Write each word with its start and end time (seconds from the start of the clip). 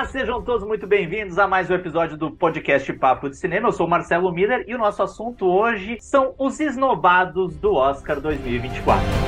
Olá, 0.00 0.08
sejam 0.08 0.40
todos 0.40 0.66
muito 0.66 0.86
bem-vindos 0.86 1.38
a 1.38 1.46
mais 1.46 1.68
um 1.68 1.74
episódio 1.74 2.16
do 2.16 2.30
podcast 2.30 2.90
Papo 2.94 3.28
de 3.28 3.36
Cinema. 3.36 3.68
Eu 3.68 3.72
sou 3.72 3.86
o 3.86 3.90
Marcelo 3.90 4.32
Miller 4.32 4.64
e 4.66 4.74
o 4.74 4.78
nosso 4.78 5.02
assunto 5.02 5.44
hoje 5.44 5.98
são 6.00 6.34
os 6.38 6.58
esnobados 6.58 7.54
do 7.58 7.74
Oscar 7.74 8.18
2024. 8.18 9.19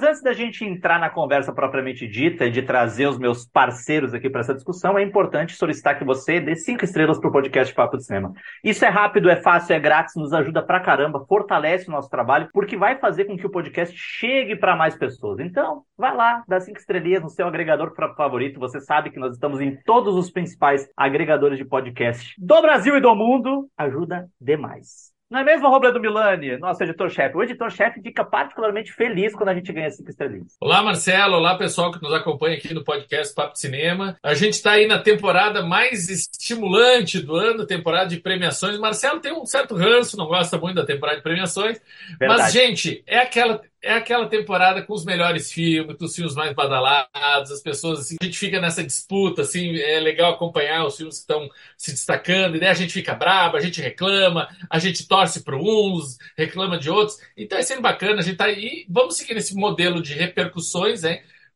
Mas 0.00 0.08
antes 0.08 0.22
da 0.22 0.32
gente 0.32 0.64
entrar 0.64 0.98
na 0.98 1.10
conversa 1.10 1.52
propriamente 1.52 2.08
dita 2.08 2.46
e 2.46 2.50
de 2.50 2.62
trazer 2.62 3.06
os 3.06 3.18
meus 3.18 3.46
parceiros 3.46 4.14
aqui 4.14 4.30
para 4.30 4.40
essa 4.40 4.54
discussão, 4.54 4.96
é 4.96 5.02
importante 5.02 5.54
solicitar 5.54 5.98
que 5.98 6.06
você 6.06 6.40
dê 6.40 6.56
cinco 6.56 6.86
estrelas 6.86 7.18
para 7.18 7.28
o 7.28 7.32
podcast 7.32 7.74
Papo 7.74 7.98
de 7.98 8.06
Cinema. 8.06 8.32
Isso 8.64 8.82
é 8.82 8.88
rápido, 8.88 9.28
é 9.28 9.36
fácil, 9.36 9.74
é 9.74 9.78
grátis, 9.78 10.16
nos 10.16 10.32
ajuda 10.32 10.62
pra 10.62 10.80
caramba, 10.80 11.26
fortalece 11.26 11.86
o 11.86 11.90
nosso 11.90 12.08
trabalho, 12.08 12.48
porque 12.50 12.78
vai 12.78 12.98
fazer 12.98 13.26
com 13.26 13.36
que 13.36 13.46
o 13.46 13.50
podcast 13.50 13.94
chegue 13.94 14.56
para 14.56 14.74
mais 14.74 14.96
pessoas. 14.96 15.38
Então, 15.38 15.82
vai 15.98 16.16
lá, 16.16 16.42
dá 16.48 16.58
cinco 16.58 16.78
estrelinhas 16.78 17.22
no 17.22 17.28
seu 17.28 17.46
agregador 17.46 17.92
favorito. 18.16 18.58
Você 18.58 18.80
sabe 18.80 19.10
que 19.10 19.20
nós 19.20 19.34
estamos 19.34 19.60
em 19.60 19.76
todos 19.84 20.16
os 20.16 20.30
principais 20.30 20.88
agregadores 20.96 21.58
de 21.58 21.64
podcast 21.66 22.34
do 22.38 22.62
Brasil 22.62 22.96
e 22.96 23.02
do 23.02 23.14
mundo. 23.14 23.68
Ajuda 23.76 24.30
demais. 24.40 25.19
Não 25.30 25.38
é 25.38 25.44
mesmo, 25.44 25.68
Robledo 25.68 26.00
Milani, 26.00 26.58
nosso 26.58 26.82
editor-chefe? 26.82 27.36
O 27.36 27.42
editor-chefe 27.44 28.02
fica 28.02 28.24
particularmente 28.24 28.92
feliz 28.92 29.32
quando 29.32 29.50
a 29.50 29.54
gente 29.54 29.72
ganha 29.72 29.88
cinco 29.88 30.10
estrelinhas. 30.10 30.56
Olá, 30.60 30.82
Marcelo. 30.82 31.36
Olá, 31.36 31.56
pessoal 31.56 31.92
que 31.92 32.02
nos 32.02 32.12
acompanha 32.12 32.56
aqui 32.56 32.74
no 32.74 32.82
podcast 32.82 33.32
Papo 33.32 33.52
de 33.52 33.60
Cinema. 33.60 34.18
A 34.24 34.34
gente 34.34 34.54
está 34.54 34.72
aí 34.72 34.88
na 34.88 34.98
temporada 34.98 35.62
mais 35.64 36.08
estimulante 36.08 37.20
do 37.20 37.36
ano, 37.36 37.64
temporada 37.64 38.08
de 38.08 38.16
premiações. 38.16 38.76
Marcelo 38.80 39.20
tem 39.20 39.32
um 39.32 39.46
certo 39.46 39.76
ranço, 39.76 40.16
não 40.16 40.26
gosta 40.26 40.58
muito 40.58 40.74
da 40.74 40.84
temporada 40.84 41.18
de 41.18 41.22
premiações. 41.22 41.80
Verdade. 42.18 42.42
Mas, 42.42 42.52
gente, 42.52 43.04
é 43.06 43.20
aquela 43.20 43.62
é 43.82 43.94
aquela 43.94 44.28
temporada 44.28 44.82
com 44.82 44.92
os 44.92 45.04
melhores 45.04 45.50
filmes, 45.50 45.96
com 45.96 46.04
os 46.04 46.14
filmes 46.14 46.34
mais 46.34 46.52
badalados, 46.54 47.50
as 47.50 47.62
pessoas, 47.62 48.00
assim, 48.00 48.16
a 48.20 48.24
gente 48.24 48.38
fica 48.38 48.60
nessa 48.60 48.84
disputa, 48.84 49.42
assim, 49.42 49.76
é 49.78 49.98
legal 50.00 50.32
acompanhar 50.32 50.84
os 50.84 50.96
filmes 50.96 51.16
que 51.16 51.20
estão 51.22 51.48
se 51.76 51.92
destacando, 51.92 52.56
e 52.56 52.60
daí 52.60 52.68
a 52.68 52.74
gente 52.74 52.92
fica 52.92 53.14
brabo, 53.14 53.56
a 53.56 53.60
gente 53.60 53.80
reclama, 53.80 54.48
a 54.68 54.78
gente 54.78 55.06
torce 55.08 55.42
para 55.42 55.56
uns, 55.56 56.18
reclama 56.36 56.78
de 56.78 56.90
outros, 56.90 57.18
então 57.36 57.58
é 57.58 57.62
sempre 57.62 57.82
bacana, 57.82 58.20
a 58.20 58.22
gente 58.22 58.36
tá 58.36 58.44
aí, 58.44 58.84
vamos 58.88 59.16
seguir 59.16 59.36
esse 59.36 59.54
modelo 59.54 60.02
de 60.02 60.12
repercussões, 60.12 61.02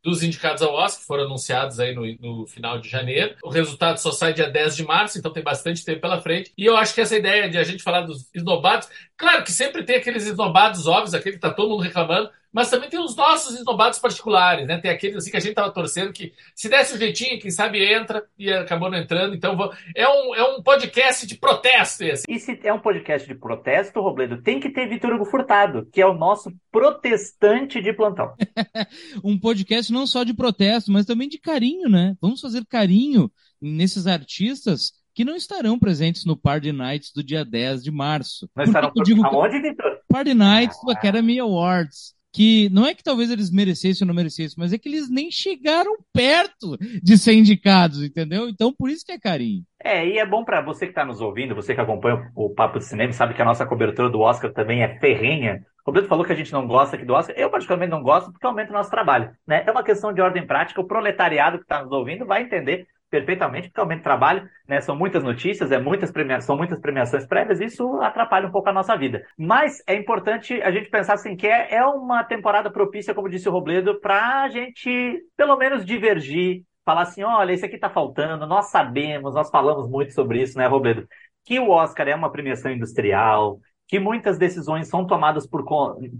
dos 0.04 0.22
indicados 0.22 0.60
ao 0.60 0.74
Oscar, 0.74 1.00
que 1.00 1.06
foram 1.06 1.24
anunciados 1.24 1.80
aí 1.80 1.94
no, 1.94 2.04
no, 2.20 2.46
final 2.46 2.78
de 2.78 2.90
janeiro. 2.90 3.34
O 3.42 3.48
resultado 3.48 3.96
só 3.96 4.12
sai 4.12 4.34
dia 4.34 4.50
10 4.50 4.76
de 4.76 4.84
março, 4.84 5.18
então 5.18 5.32
tem 5.32 5.42
bastante 5.42 5.82
tempo 5.82 6.02
pela 6.02 6.20
frente. 6.20 6.52
E 6.58 6.66
eu 6.66 6.76
acho 6.76 6.94
que 6.94 7.00
essa 7.00 7.16
ideia 7.16 7.48
de 7.48 7.56
a 7.56 7.62
gente 7.62 7.82
falar 7.82 8.02
dos 8.02 8.28
esnobados, 8.34 8.86
claro 9.16 9.44
que 9.44 9.52
sempre 9.52 9.84
tem 9.84 9.96
aqueles 9.96 10.26
esnobados 10.26 10.86
óbvios, 10.86 11.14
aquele 11.14 11.36
que 11.36 11.42
tá 11.42 11.50
todo 11.50 11.70
mundo 11.70 11.82
reclamando, 11.82 12.30
mas 12.54 12.70
também 12.70 12.88
tem 12.88 13.00
os 13.00 13.16
nossos 13.16 13.58
esnobados 13.58 13.98
particulares, 13.98 14.68
né? 14.68 14.78
Tem 14.78 14.88
aqueles 14.88 15.16
assim 15.16 15.30
que 15.32 15.36
a 15.36 15.40
gente 15.40 15.56
tava 15.56 15.72
torcendo 15.72 16.12
que 16.12 16.32
se 16.54 16.68
desse 16.68 16.94
um 16.94 16.98
jeitinho, 16.98 17.40
quem 17.40 17.50
sabe 17.50 17.84
entra 17.84 18.24
e 18.38 18.48
acabou 18.52 18.88
não 18.88 18.96
entrando. 18.96 19.34
Então 19.34 19.58
é 19.92 20.08
um, 20.08 20.34
é 20.36 20.44
um 20.44 20.62
podcast 20.62 21.26
de 21.26 21.34
protesto 21.34 22.04
esse. 22.04 22.22
E 22.28 22.38
se 22.38 22.60
é 22.62 22.72
um 22.72 22.78
podcast 22.78 23.26
de 23.26 23.34
protesto, 23.34 24.00
Robledo, 24.00 24.40
tem 24.40 24.60
que 24.60 24.70
ter 24.70 24.88
Vitor 24.88 25.14
Hugo 25.14 25.24
Furtado, 25.24 25.88
que 25.92 26.00
é 26.00 26.06
o 26.06 26.14
nosso 26.14 26.52
protestante 26.70 27.82
de 27.82 27.92
plantão. 27.92 28.32
um 29.24 29.36
podcast 29.36 29.92
não 29.92 30.06
só 30.06 30.22
de 30.22 30.32
protesto, 30.32 30.92
mas 30.92 31.06
também 31.06 31.28
de 31.28 31.40
carinho, 31.40 31.88
né? 31.88 32.14
Vamos 32.20 32.40
fazer 32.40 32.64
carinho 32.66 33.32
nesses 33.60 34.06
artistas 34.06 34.92
que 35.14 35.24
não 35.24 35.36
estarão 35.36 35.78
presentes 35.78 36.24
no 36.24 36.36
Party 36.36 36.72
Nights 36.72 37.12
do 37.14 37.22
dia 37.22 37.44
10 37.44 37.82
de 37.82 37.90
março. 37.90 38.48
Mas 38.54 38.68
estarão 38.68 38.90
por... 38.90 39.04
digo... 39.04 39.24
aonde, 39.24 39.60
Vitor? 39.60 40.00
Party 40.08 40.34
Nights 40.34 40.76
do 40.84 40.90
Academy 40.90 41.38
Awards 41.38 42.14
que 42.34 42.68
não 42.70 42.84
é 42.84 42.94
que 42.94 43.02
talvez 43.04 43.30
eles 43.30 43.48
merecessem 43.52 44.04
ou 44.04 44.08
não 44.08 44.14
merecessem, 44.14 44.56
mas 44.58 44.72
é 44.72 44.78
que 44.78 44.88
eles 44.88 45.08
nem 45.08 45.30
chegaram 45.30 45.92
perto 46.12 46.76
de 47.00 47.16
ser 47.16 47.34
indicados, 47.34 48.02
entendeu? 48.02 48.48
Então 48.48 48.74
por 48.76 48.90
isso 48.90 49.06
que 49.06 49.12
é 49.12 49.18
carinho. 49.20 49.62
É, 49.80 50.04
e 50.04 50.18
é 50.18 50.26
bom 50.26 50.44
para 50.44 50.60
você 50.60 50.84
que 50.84 50.90
está 50.90 51.04
nos 51.04 51.20
ouvindo, 51.20 51.54
você 51.54 51.76
que 51.76 51.80
acompanha 51.80 52.32
o 52.34 52.50
Papo 52.50 52.80
de 52.80 52.86
Cinema, 52.86 53.12
sabe 53.12 53.34
que 53.34 53.42
a 53.42 53.44
nossa 53.44 53.64
cobertura 53.64 54.10
do 54.10 54.18
Oscar 54.18 54.52
também 54.52 54.82
é 54.82 54.98
ferrenha. 54.98 55.64
O 55.86 55.90
Roberto 55.90 56.08
falou 56.08 56.24
que 56.24 56.32
a 56.32 56.34
gente 56.34 56.52
não 56.52 56.66
gosta 56.66 56.96
aqui 56.96 57.04
do 57.04 57.12
Oscar. 57.12 57.36
Eu, 57.36 57.50
particularmente, 57.50 57.90
não 57.90 58.02
gosto 58.02 58.32
porque 58.32 58.46
aumenta 58.46 58.70
o 58.70 58.74
nosso 58.74 58.90
trabalho. 58.90 59.30
Né? 59.46 59.62
É 59.66 59.70
uma 59.70 59.84
questão 59.84 60.12
de 60.12 60.20
ordem 60.20 60.46
prática. 60.46 60.80
O 60.80 60.86
proletariado 60.86 61.58
que 61.58 61.64
está 61.64 61.82
nos 61.82 61.92
ouvindo 61.92 62.24
vai 62.24 62.42
entender 62.42 62.86
perfeitamente, 63.14 63.68
porque 63.68 63.80
aumenta 63.80 64.00
o 64.00 64.04
trabalho, 64.04 64.48
né? 64.66 64.80
São 64.80 64.96
muitas 64.96 65.22
notícias, 65.22 65.70
é 65.70 65.78
muitas 65.78 66.12
são 66.44 66.56
muitas 66.56 66.80
premiações 66.80 67.24
prévias, 67.26 67.60
isso 67.60 68.00
atrapalha 68.00 68.48
um 68.48 68.50
pouco 68.50 68.68
a 68.68 68.72
nossa 68.72 68.96
vida. 68.96 69.24
Mas 69.38 69.80
é 69.86 69.94
importante 69.94 70.60
a 70.62 70.72
gente 70.72 70.90
pensar 70.90 71.14
assim 71.14 71.36
que 71.36 71.46
é, 71.46 71.76
é 71.76 71.86
uma 71.86 72.24
temporada 72.24 72.70
propícia, 72.70 73.14
como 73.14 73.28
disse 73.28 73.48
o 73.48 73.52
Robledo, 73.52 74.00
para 74.00 74.42
a 74.42 74.48
gente 74.48 75.22
pelo 75.36 75.56
menos 75.56 75.84
divergir, 75.84 76.64
falar 76.84 77.02
assim, 77.02 77.22
olha, 77.22 77.52
isso 77.52 77.64
aqui 77.64 77.76
está 77.76 77.88
faltando, 77.88 78.46
nós 78.46 78.70
sabemos, 78.70 79.34
nós 79.34 79.48
falamos 79.48 79.88
muito 79.88 80.12
sobre 80.12 80.42
isso, 80.42 80.58
né, 80.58 80.66
Robledo? 80.66 81.06
Que 81.44 81.60
o 81.60 81.70
Oscar 81.70 82.08
é 82.08 82.14
uma 82.16 82.32
premiação 82.32 82.72
industrial, 82.72 83.60
que 83.86 83.98
muitas 83.98 84.38
decisões 84.38 84.88
são 84.88 85.06
tomadas 85.06 85.46
por, 85.46 85.64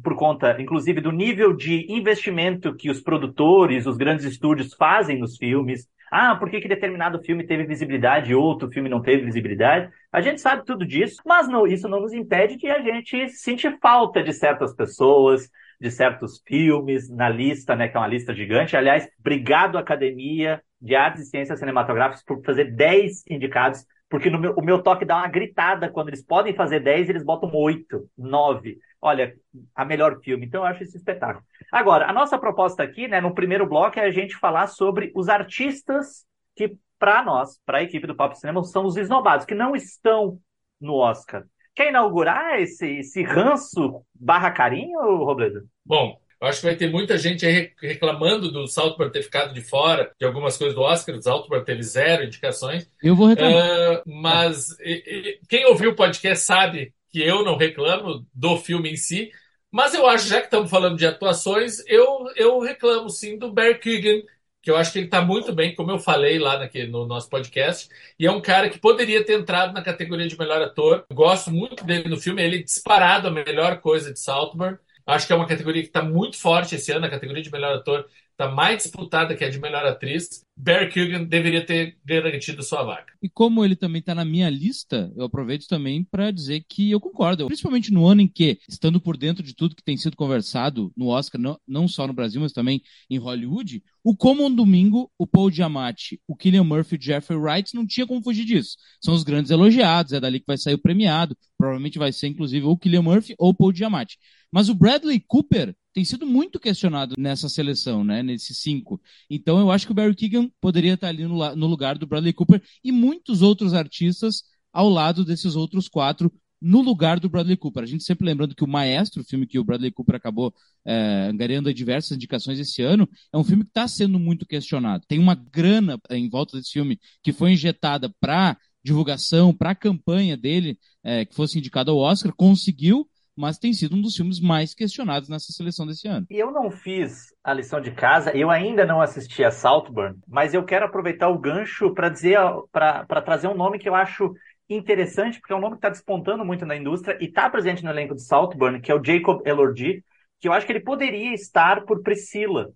por 0.03 0.17
conta, 0.17 0.61
inclusive, 0.61 1.01
do 1.01 1.11
nível 1.11 1.55
de 1.55 1.87
investimento 1.93 2.75
que 2.75 2.91
os 2.91 3.01
produtores, 3.01 3.87
os 3.87 3.97
grandes 3.97 4.25
estúdios 4.25 4.75
fazem 4.75 5.19
nos 5.19 5.37
filmes, 5.37 5.89
ah, 6.11 6.37
por 6.37 6.49
que, 6.49 6.61
que 6.61 6.69
determinado 6.69 7.21
filme 7.23 7.45
teve 7.45 7.65
visibilidade 7.65 8.31
e 8.31 8.35
outro 8.35 8.71
filme 8.71 8.89
não 8.89 9.03
teve 9.03 9.25
visibilidade? 9.25 9.91
A 10.13 10.21
gente 10.21 10.41
sabe 10.41 10.65
tudo 10.65 10.87
disso, 10.87 11.21
mas 11.27 11.49
não, 11.49 11.67
isso 11.67 11.89
não 11.89 12.01
nos 12.01 12.13
impede 12.13 12.57
de 12.57 12.71
a 12.71 12.81
gente 12.81 13.29
sentir 13.31 13.77
falta 13.81 14.23
de 14.23 14.33
certas 14.33 14.73
pessoas, 14.73 15.51
de 15.81 15.91
certos 15.91 16.41
filmes 16.47 17.11
na 17.11 17.29
lista, 17.29 17.75
né, 17.75 17.89
que 17.89 17.97
é 17.97 18.01
uma 18.01 18.07
lista 18.07 18.33
gigante. 18.33 18.77
Aliás, 18.77 19.09
obrigado 19.19 19.77
Academia 19.77 20.63
de 20.81 20.95
Artes 20.95 21.23
e 21.23 21.31
Ciências 21.31 21.59
Cinematográficas 21.59 22.23
por 22.23 22.45
fazer 22.45 22.73
10 22.77 23.25
indicados, 23.29 23.85
porque 24.15 24.31
meu, 24.31 24.55
o 24.55 24.63
meu 24.63 24.81
toque 24.81 25.05
dá 25.05 25.17
uma 25.17 25.27
gritada 25.27 25.91
quando 25.91 26.09
eles 26.09 26.25
podem 26.25 26.55
fazer 26.55 26.79
10, 26.79 27.09
eles 27.09 27.25
botam 27.25 27.51
8, 27.53 28.09
9 28.17 28.79
olha, 29.05 29.35
a 29.75 29.85
melhor 29.85 30.19
filme. 30.23 30.47
Então 30.47 30.63
eu 30.63 30.67
acho 30.67 30.83
esse 30.83 30.97
espetáculo. 30.97 31.45
Agora, 31.71 32.09
a 32.09 32.13
nossa 32.13 32.39
proposta 32.39 32.83
aqui, 32.83 33.07
né, 33.07 33.21
no 33.21 33.35
primeiro 33.35 33.69
bloco, 33.69 33.99
é 33.99 34.05
a 34.05 34.11
gente 34.11 34.35
falar 34.35 34.67
sobre 34.67 35.13
os 35.15 35.29
artistas 35.29 36.25
que, 36.57 36.79
para 36.99 37.23
nós, 37.23 37.61
para 37.67 37.79
a 37.79 37.83
equipe 37.83 38.07
do 38.07 38.17
Papo 38.17 38.35
Cinema, 38.35 38.65
são 38.65 38.87
os 38.87 38.97
esnobados, 38.97 39.45
que 39.45 39.55
não 39.55 39.77
estão 39.77 40.39
no 40.81 40.95
Oscar. 40.95 41.45
Quer 41.75 41.91
inaugurar 41.91 42.59
esse, 42.61 43.01
esse 43.01 43.23
ranço 43.23 44.01
barra 44.15 44.51
carinho, 44.51 44.99
Robledo? 45.23 45.65
Bom, 45.85 46.17
acho 46.47 46.61
que 46.61 46.67
vai 46.67 46.77
ter 46.77 46.91
muita 46.91 47.17
gente 47.19 47.47
aí 47.47 47.73
reclamando 47.81 48.51
do 48.51 48.67
Saltburn 48.67 49.13
ter 49.13 49.23
ficado 49.23 49.55
de 49.55 49.61
fora 49.61 50.11
de 50.19 50.27
algumas 50.27 50.57
coisas 50.57 50.75
do 50.75 50.83
Oscar. 50.83 51.17
O 51.17 51.23
Saltburn 51.23 51.65
teve 51.65 51.83
zero 51.83 52.25
indicações. 52.25 52.91
Eu 53.03 53.15
vou 53.15 53.29
reclamar. 53.29 53.55
Uh, 53.55 54.03
mas 54.07 54.71
e, 54.81 54.93
e, 55.07 55.41
quem 55.49 55.67
ouviu 55.67 55.91
o 55.91 55.97
podcast 55.97 56.45
sabe 56.45 56.93
que 57.11 57.23
eu 57.23 57.45
não 57.45 57.57
reclamo 57.57 58.27
do 58.35 58.57
filme 58.57 58.91
em 58.91 58.97
si, 58.97 59.31
mas 59.71 59.93
eu 59.93 60.07
acho, 60.07 60.29
já 60.29 60.39
que 60.39 60.47
estamos 60.47 60.71
falando 60.71 60.97
de 60.97 61.07
atuações, 61.07 61.83
eu, 61.89 62.27
eu 62.37 62.61
reclamo 62.61 63.11
sim 63.11 63.37
do 63.37 63.53
Barry 63.53 63.79
Keegan, 63.79 64.23
que 64.63 64.71
eu 64.71 64.77
acho 64.77 64.93
que 64.93 64.99
ele 64.99 65.07
está 65.07 65.21
muito 65.21 65.53
bem, 65.53 65.75
como 65.75 65.91
eu 65.91 65.99
falei 65.99 66.39
lá 66.39 66.59
naquele, 66.59 66.91
no 66.91 67.05
nosso 67.07 67.29
podcast, 67.29 67.89
e 68.19 68.25
é 68.25 68.31
um 68.31 68.41
cara 68.41 68.71
que 68.71 68.79
poderia 68.79 69.25
ter 69.25 69.39
entrado 69.39 69.75
na 69.75 69.83
categoria 69.83 70.27
de 70.27 70.39
melhor 70.39 70.63
ator. 70.63 71.05
Gosto 71.13 71.51
muito 71.51 71.85
dele 71.85 72.09
no 72.09 72.17
filme, 72.17 72.43
ele 72.43 72.59
é 72.59 72.63
disparado 72.63 73.29
a 73.29 73.31
melhor 73.31 73.81
coisa 73.81 74.13
de 74.13 74.19
Saltburn. 74.21 74.79
Acho 75.07 75.27
que 75.27 75.33
é 75.33 75.37
uma 75.37 75.47
categoria 75.47 75.83
que 75.83 75.89
está 75.89 76.03
muito 76.03 76.37
forte 76.39 76.75
esse 76.77 76.91
ano, 76.93 77.07
a 77.07 77.11
categoria 77.11 77.43
de 77.43 77.51
melhor 77.51 77.77
ator 77.77 78.09
está 78.35 78.51
mais 78.51 78.83
disputada 78.83 79.35
que 79.35 79.45
a 79.45 79.51
de 79.51 79.61
melhor 79.61 79.87
atriz. 79.87 80.45
Barry 80.57 80.89
Keoghan 80.89 81.25
deveria 81.25 81.65
ter 81.65 81.97
garantido 82.05 82.63
sua 82.63 82.85
vaga. 82.85 83.07
E 83.21 83.29
como 83.29 83.65
ele 83.65 83.75
também 83.75 83.99
está 83.99 84.15
na 84.15 84.25
minha 84.25 84.49
lista, 84.49 85.13
eu 85.17 85.25
aproveito 85.25 85.67
também 85.67 86.05
para 86.05 86.31
dizer 86.31 86.65
que 86.69 86.91
eu 86.91 87.01
concordo, 87.01 87.47
principalmente 87.47 87.93
no 87.93 88.07
ano 88.07 88.21
em 88.21 88.29
que, 88.29 88.59
estando 88.69 89.01
por 89.01 89.17
dentro 89.17 89.43
de 89.43 89.55
tudo 89.55 89.75
que 89.75 89.83
tem 89.83 89.97
sido 89.97 90.17
conversado 90.17 90.93
no 90.97 91.09
Oscar, 91.09 91.41
não, 91.41 91.59
não 91.67 91.89
só 91.89 92.07
no 92.07 92.13
Brasil, 92.13 92.41
mas 92.41 92.53
também 92.53 92.83
em 93.11 93.19
Hollywood, 93.19 93.83
o 94.05 94.17
como 94.17 94.45
um 94.45 94.55
domingo, 94.55 95.11
o 95.19 95.27
Paul 95.27 95.51
Giamatti, 95.51 96.21
o 96.29 96.37
Killian 96.37 96.65
Murphy 96.65 96.95
e 96.95 96.99
o 96.99 97.03
Jeffrey 97.03 97.39
Wright 97.39 97.75
não 97.75 97.87
tinha 97.87 98.07
como 98.07 98.23
fugir 98.23 98.45
disso. 98.45 98.77
São 99.01 99.15
os 99.15 99.25
grandes 99.25 99.51
elogiados, 99.51 100.13
é 100.13 100.21
dali 100.21 100.39
que 100.39 100.47
vai 100.47 100.59
sair 100.59 100.75
o 100.75 100.79
premiado, 100.79 101.37
provavelmente 101.59 101.99
vai 101.99 102.13
ser 102.13 102.29
inclusive 102.29 102.65
ou 102.65 102.73
o 102.73 102.79
Killian 102.79 103.03
Murphy 103.03 103.35
ou 103.39 103.51
o 103.51 103.55
Paul 103.55 103.75
Giamatti. 103.75 104.19
Mas 104.53 104.69
o 104.69 104.75
Bradley 104.75 105.21
Cooper 105.27 105.75
tem 105.95 106.05
sido 106.05 106.27
muito 106.27 106.59
questionado 106.59 107.15
nessa 107.17 107.49
seleção, 107.49 108.03
né? 108.05 108.23
Nesses 108.23 108.59
cinco. 108.59 109.01
Então 109.31 109.59
eu 109.61 109.71
acho 109.71 109.87
que 109.87 109.93
o 109.93 109.95
Barry 109.95 110.15
Keegan 110.15 110.51
poderia 110.61 110.95
estar 110.95 111.09
ali 111.09 111.25
no, 111.25 111.57
no 111.57 111.67
lugar 111.67 111.97
do 111.97 112.07
Bradley 112.07 112.33
Cooper 112.33 112.61
e 112.83 112.91
muitos 112.91 113.41
outros 113.41 113.73
artistas 113.73 114.43
ao 114.73 114.89
lado 114.89 115.25
desses 115.25 115.55
outros 115.55 115.89
quatro, 115.89 116.33
no 116.61 116.81
lugar 116.81 117.21
do 117.21 117.29
Bradley 117.29 117.57
Cooper. 117.57 117.85
A 117.85 117.87
gente 117.87 118.03
sempre 118.03 118.27
lembrando 118.27 118.57
que 118.57 118.65
o 118.65 118.69
Maestro, 118.69 119.23
o 119.23 119.25
filme 119.25 119.47
que 119.47 119.59
o 119.59 119.65
Bradley 119.65 119.93
Cooper 119.93 120.17
acabou 120.17 120.53
é, 120.85 121.29
angariando 121.31 121.73
diversas 121.73 122.17
indicações 122.17 122.59
esse 122.59 122.83
ano, 122.83 123.09
é 123.33 123.39
um 123.39 123.45
filme 123.45 123.63
que 123.63 123.71
está 123.71 123.87
sendo 123.87 124.19
muito 124.19 124.45
questionado. 124.45 125.05
Tem 125.07 125.19
uma 125.19 125.37
grana 125.37 126.01
em 126.11 126.29
volta 126.29 126.57
desse 126.57 126.73
filme 126.73 126.99
que 127.23 127.33
foi 127.33 127.53
injetada 127.53 128.13
para 128.19 128.57
divulgação, 128.83 129.55
para 129.55 129.71
a 129.71 129.75
campanha 129.75 130.37
dele, 130.37 130.79
é, 131.05 131.25
que 131.25 131.35
fosse 131.35 131.59
indicado 131.59 131.91
ao 131.91 131.99
Oscar, 131.99 132.35
conseguiu, 132.35 133.09
mas 133.37 133.59
tem 133.59 133.73
sido 133.73 133.97
um 133.97 134.01
dos 134.01 134.17
filmes 134.17 134.41
mais 134.41 134.75
questionados 134.75 135.29
nessa 135.29 135.53
seleção 135.53 135.87
desse 135.87 136.07
ano. 136.07 136.27
Eu 136.31 136.51
não 136.51 136.71
fiz 136.71 137.35
a 137.43 137.53
lição 137.53 137.81
de 137.81 137.91
casa, 137.91 138.37
eu 138.37 138.51
ainda 138.51 138.87
não 138.87 139.01
assisti 139.01 139.43
a 139.45 139.51
Saltburn, 139.51 140.19
mas 140.27 140.55
eu 140.55 140.65
quero 140.65 140.87
aproveitar 140.87 141.29
o 141.29 141.39
gancho 141.39 141.93
para 141.93 142.09
dizer, 142.09 142.39
para 142.71 143.23
trazer 143.23 143.49
um 143.49 143.55
nome 143.55 143.79
que 143.79 143.89
eu 143.89 143.95
acho 143.95 144.35
interessante, 144.69 145.41
porque 145.41 145.53
é 145.53 145.57
um 145.57 145.61
nome 145.61 145.75
que 145.75 145.79
está 145.79 145.91
despontando 145.91 146.45
muito 146.45 146.65
na 146.65 146.77
indústria 146.77 147.19
e 147.21 147.27
está 147.27 147.51
presente 147.51 147.85
no 147.85 147.91
elenco 147.91 148.15
de 148.15 148.23
Saltburn, 148.23 148.81
que 148.81 148.91
é 148.91 148.95
o 148.95 149.05
Jacob 149.05 149.47
Elordi, 149.47 150.05
que 150.41 150.49
eu 150.49 150.53
acho 150.53 150.67
que 150.67 150.73
ele 150.73 150.81
poderia 150.81 151.35
estar 151.35 151.85
por 151.85 152.03
Priscila. 152.03 152.71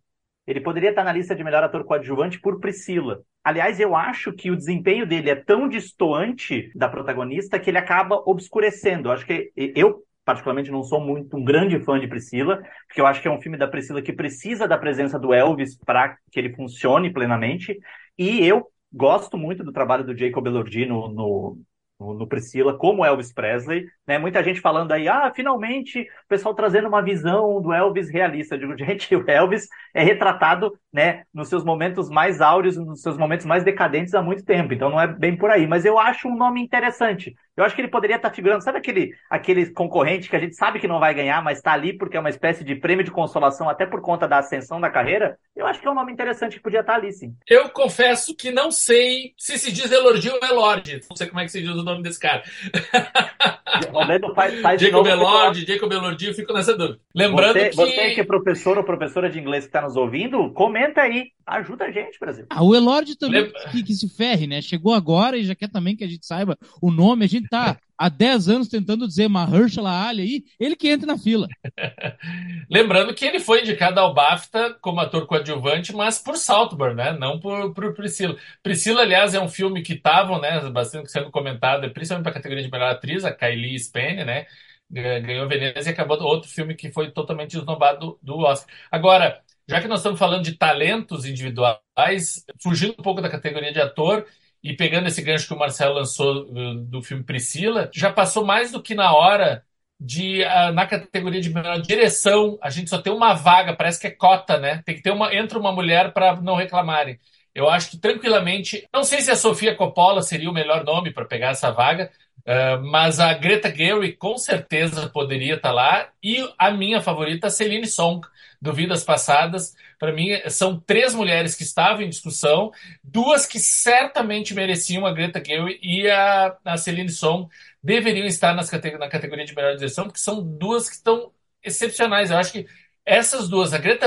Ele 0.46 0.60
poderia 0.60 0.90
estar 0.90 1.04
na 1.04 1.12
lista 1.12 1.34
de 1.34 1.44
melhor 1.44 1.62
ator 1.62 1.84
coadjuvante 1.84 2.40
por 2.40 2.58
Priscila. 2.58 3.20
Aliás, 3.44 3.78
eu 3.78 3.94
acho 3.94 4.32
que 4.32 4.50
o 4.50 4.56
desempenho 4.56 5.06
dele 5.06 5.30
é 5.30 5.34
tão 5.34 5.68
distoante 5.68 6.70
da 6.74 6.88
protagonista 6.88 7.58
que 7.58 7.70
ele 7.70 7.78
acaba 7.78 8.22
obscurecendo. 8.26 9.08
Eu 9.08 9.12
acho 9.12 9.26
que 9.26 9.52
eu 9.56 10.02
particularmente 10.28 10.70
não 10.70 10.82
sou 10.82 11.00
muito 11.00 11.34
um 11.38 11.42
grande 11.42 11.80
fã 11.80 11.98
de 11.98 12.06
Priscila, 12.06 12.62
porque 12.86 13.00
eu 13.00 13.06
acho 13.06 13.22
que 13.22 13.28
é 13.28 13.30
um 13.30 13.40
filme 13.40 13.56
da 13.56 13.66
Priscila 13.66 14.02
que 14.02 14.12
precisa 14.12 14.68
da 14.68 14.76
presença 14.76 15.18
do 15.18 15.32
Elvis 15.32 15.74
para 15.78 16.18
que 16.30 16.38
ele 16.38 16.52
funcione 16.54 17.10
plenamente. 17.10 17.80
E 18.18 18.46
eu 18.46 18.66
gosto 18.92 19.38
muito 19.38 19.64
do 19.64 19.72
trabalho 19.72 20.04
do 20.04 20.14
Jacob 20.14 20.46
Elordi 20.46 20.84
no, 20.84 21.08
no, 21.08 21.58
no, 21.98 22.26
Priscila, 22.26 22.76
como 22.76 23.06
Elvis 23.06 23.32
Presley, 23.32 23.86
né? 24.06 24.18
Muita 24.18 24.44
gente 24.44 24.60
falando 24.60 24.92
aí, 24.92 25.08
ah, 25.08 25.32
finalmente 25.34 26.02
o 26.02 26.28
pessoal 26.28 26.54
trazendo 26.54 26.88
uma 26.88 27.00
visão 27.00 27.62
do 27.62 27.72
Elvis 27.72 28.10
realista. 28.10 28.54
Eu 28.54 28.58
digo, 28.58 28.76
gente, 28.84 29.16
o 29.16 29.24
Elvis 29.26 29.66
é 29.94 30.04
retratado, 30.04 30.78
né, 30.92 31.24
nos 31.32 31.48
seus 31.48 31.64
momentos 31.64 32.10
mais 32.10 32.42
áureos, 32.42 32.76
nos 32.76 33.00
seus 33.00 33.16
momentos 33.16 33.46
mais 33.46 33.64
decadentes 33.64 34.12
há 34.12 34.20
muito 34.20 34.44
tempo, 34.44 34.74
então 34.74 34.90
não 34.90 35.00
é 35.00 35.06
bem 35.06 35.34
por 35.34 35.48
aí. 35.50 35.66
Mas 35.66 35.86
eu 35.86 35.98
acho 35.98 36.28
um 36.28 36.36
nome 36.36 36.60
interessante. 36.60 37.34
Eu 37.58 37.64
acho 37.64 37.74
que 37.74 37.80
ele 37.80 37.88
poderia 37.88 38.16
estar 38.16 38.30
figurando, 38.30 38.62
sabe 38.62 38.78
aquele, 38.78 39.12
aquele 39.28 39.66
concorrente 39.70 40.30
que 40.30 40.36
a 40.36 40.38
gente 40.38 40.54
sabe 40.54 40.78
que 40.78 40.86
não 40.86 41.00
vai 41.00 41.12
ganhar, 41.12 41.42
mas 41.42 41.58
está 41.58 41.72
ali 41.72 41.92
porque 41.92 42.16
é 42.16 42.20
uma 42.20 42.30
espécie 42.30 42.62
de 42.62 42.76
prêmio 42.76 43.04
de 43.04 43.10
consolação, 43.10 43.68
até 43.68 43.84
por 43.84 44.00
conta 44.00 44.28
da 44.28 44.38
ascensão 44.38 44.80
da 44.80 44.88
carreira? 44.88 45.36
Eu 45.56 45.66
acho 45.66 45.80
que 45.80 45.88
é 45.88 45.90
um 45.90 45.94
nome 45.94 46.12
interessante 46.12 46.56
que 46.56 46.62
podia 46.62 46.80
estar 46.80 46.94
ali, 46.94 47.12
sim. 47.12 47.34
Eu 47.48 47.68
confesso 47.70 48.36
que 48.36 48.52
não 48.52 48.70
sei 48.70 49.34
se 49.36 49.58
se 49.58 49.72
diz 49.72 49.90
Elordi 49.90 50.30
ou 50.30 50.38
Elord. 50.40 51.00
Não 51.10 51.16
sei 51.16 51.26
como 51.26 51.40
é 51.40 51.44
que 51.44 51.50
se 51.50 51.60
diz 51.60 51.70
o 51.70 51.82
nome 51.82 52.02
desse 52.02 52.20
cara. 52.20 52.44
Roberto 53.90 54.34
faz, 54.34 54.60
faz 54.60 54.80
Jacob 54.80 55.06
Elordi, 55.06 55.66
Jacob 55.66 55.92
Elordi, 55.92 56.26
eu 56.26 56.34
fico 56.34 56.52
nessa 56.52 56.76
dúvida. 56.76 56.98
Lembrando 57.14 57.54
você, 57.54 57.70
que... 57.70 57.76
Você 57.76 58.10
que 58.14 58.20
é 58.20 58.24
professor 58.24 58.78
ou 58.78 58.84
professora 58.84 59.28
de 59.28 59.38
inglês 59.38 59.64
que 59.64 59.68
está 59.68 59.82
nos 59.82 59.96
ouvindo, 59.96 60.50
comenta 60.52 61.02
aí. 61.02 61.32
Ajuda 61.46 61.86
a 61.86 61.90
gente, 61.90 62.18
Brasil. 62.20 62.44
Ah, 62.50 62.62
o 62.62 62.74
Elord 62.74 63.16
também 63.16 63.50
que, 63.72 63.82
que, 63.82 63.94
se 63.94 64.06
ferre, 64.14 64.46
né? 64.46 64.60
Chegou 64.60 64.92
agora 64.92 65.36
e 65.36 65.44
já 65.44 65.54
quer 65.54 65.70
também 65.70 65.96
que 65.96 66.04
a 66.04 66.06
gente 66.06 66.26
saiba 66.26 66.58
o 66.82 66.90
nome. 66.90 67.24
A 67.24 67.28
gente 67.28 67.47
tá 67.48 67.78
há 67.98 68.08
10 68.08 68.48
anos 68.48 68.68
tentando 68.68 69.06
dizer 69.08 69.28
Mahershala 69.28 70.06
Ali 70.06 70.22
aí, 70.22 70.44
ele 70.60 70.76
que 70.76 70.88
entra 70.88 71.06
na 71.06 71.18
fila. 71.18 71.48
Lembrando 72.70 73.12
que 73.12 73.24
ele 73.24 73.40
foi 73.40 73.62
indicado 73.62 73.98
ao 73.98 74.14
BAFTA 74.14 74.74
como 74.80 75.00
ator 75.00 75.26
coadjuvante, 75.26 75.92
mas 75.92 76.18
por 76.18 76.36
Saltburn, 76.36 76.94
né? 76.94 77.12
Não 77.18 77.40
por, 77.40 77.74
por 77.74 77.94
Priscila. 77.94 78.36
Priscila, 78.62 79.02
aliás, 79.02 79.34
é 79.34 79.40
um 79.40 79.48
filme 79.48 79.82
que 79.82 79.94
estavam, 79.94 80.40
né, 80.40 80.60
bastante 80.70 81.10
sendo 81.10 81.30
comentado, 81.30 81.90
principalmente 81.92 82.24
para 82.24 82.32
a 82.32 82.34
categoria 82.34 82.62
de 82.62 82.70
melhor 82.70 82.90
atriz, 82.90 83.24
a 83.24 83.32
Kylie 83.32 83.78
Spane, 83.78 84.24
né? 84.24 84.46
Ganhou 84.90 85.46
Veneza 85.48 85.90
e 85.90 85.92
acabou 85.92 86.18
outro 86.22 86.48
filme 86.48 86.74
que 86.74 86.90
foi 86.90 87.10
totalmente 87.10 87.56
esnobado 87.58 87.98
do, 87.98 88.18
do 88.22 88.38
Oscar. 88.38 88.74
Agora, 88.90 89.42
já 89.68 89.82
que 89.82 89.88
nós 89.88 90.00
estamos 90.00 90.18
falando 90.18 90.42
de 90.42 90.56
talentos 90.56 91.26
individuais, 91.26 92.44
fugindo 92.62 92.94
um 92.98 93.02
pouco 93.02 93.20
da 93.20 93.28
categoria 93.28 93.70
de 93.70 93.80
ator, 93.80 94.24
e 94.62 94.74
pegando 94.74 95.08
esse 95.08 95.22
gancho 95.22 95.46
que 95.46 95.54
o 95.54 95.58
Marcelo 95.58 95.94
lançou 95.94 96.44
uh, 96.44 96.74
do 96.74 97.02
filme 97.02 97.24
Priscila, 97.24 97.90
já 97.92 98.12
passou 98.12 98.44
mais 98.44 98.72
do 98.72 98.82
que 98.82 98.94
na 98.94 99.12
hora 99.12 99.64
de 100.00 100.42
uh, 100.42 100.72
na 100.72 100.86
categoria 100.86 101.40
de 101.40 101.50
melhor 101.50 101.80
direção, 101.80 102.58
a 102.62 102.70
gente 102.70 102.90
só 102.90 102.98
tem 102.98 103.12
uma 103.12 103.34
vaga, 103.34 103.74
parece 103.74 104.00
que 104.00 104.06
é 104.06 104.10
cota, 104.10 104.58
né? 104.58 104.82
Tem 104.84 104.94
que 104.94 105.02
ter 105.02 105.10
uma 105.10 105.34
entra 105.34 105.58
uma 105.58 105.72
mulher 105.72 106.12
para 106.12 106.40
não 106.40 106.54
reclamarem. 106.54 107.18
Eu 107.54 107.68
acho 107.68 107.90
que 107.90 107.98
tranquilamente, 107.98 108.88
não 108.92 109.02
sei 109.02 109.20
se 109.20 109.30
a 109.30 109.36
Sofia 109.36 109.74
Coppola 109.74 110.22
seria 110.22 110.50
o 110.50 110.52
melhor 110.54 110.84
nome 110.84 111.12
para 111.12 111.24
pegar 111.24 111.48
essa 111.50 111.72
vaga, 111.72 112.10
uh, 112.40 112.84
mas 112.86 113.18
a 113.18 113.32
Greta 113.34 113.74
Gerwig 113.74 114.16
com 114.16 114.36
certeza 114.38 115.08
poderia 115.08 115.54
estar 115.54 115.70
tá 115.70 115.74
lá 115.74 116.08
e 116.22 116.48
a 116.56 116.70
minha 116.70 117.00
favorita, 117.00 117.50
Celine 117.50 117.86
Song, 117.86 118.26
do 118.60 118.72
Vidas 118.72 119.04
Passadas. 119.04 119.74
Para 119.98 120.12
mim, 120.12 120.30
são 120.48 120.78
três 120.80 121.14
mulheres 121.14 121.54
que 121.54 121.62
estavam 121.62 122.02
em 122.02 122.08
discussão, 122.08 122.70
duas 123.02 123.46
que 123.46 123.58
certamente 123.60 124.54
mereciam 124.54 125.06
a 125.06 125.12
Greta 125.12 125.42
Gerwig 125.44 125.78
e 125.82 126.08
a, 126.10 126.56
a 126.64 126.76
Celine 126.76 127.10
Song 127.10 127.48
deveriam 127.82 128.26
estar 128.26 128.54
nas, 128.54 128.70
na 128.70 129.08
categoria 129.08 129.44
de 129.44 129.54
melhor 129.54 129.76
direção, 129.76 130.04
porque 130.04 130.20
são 130.20 130.42
duas 130.42 130.88
que 130.88 130.96
estão 130.96 131.32
excepcionais. 131.62 132.30
Eu 132.30 132.38
acho 132.38 132.52
que 132.52 132.66
essas 133.04 133.48
duas, 133.48 133.72
a 133.72 133.78
Greta 133.78 134.06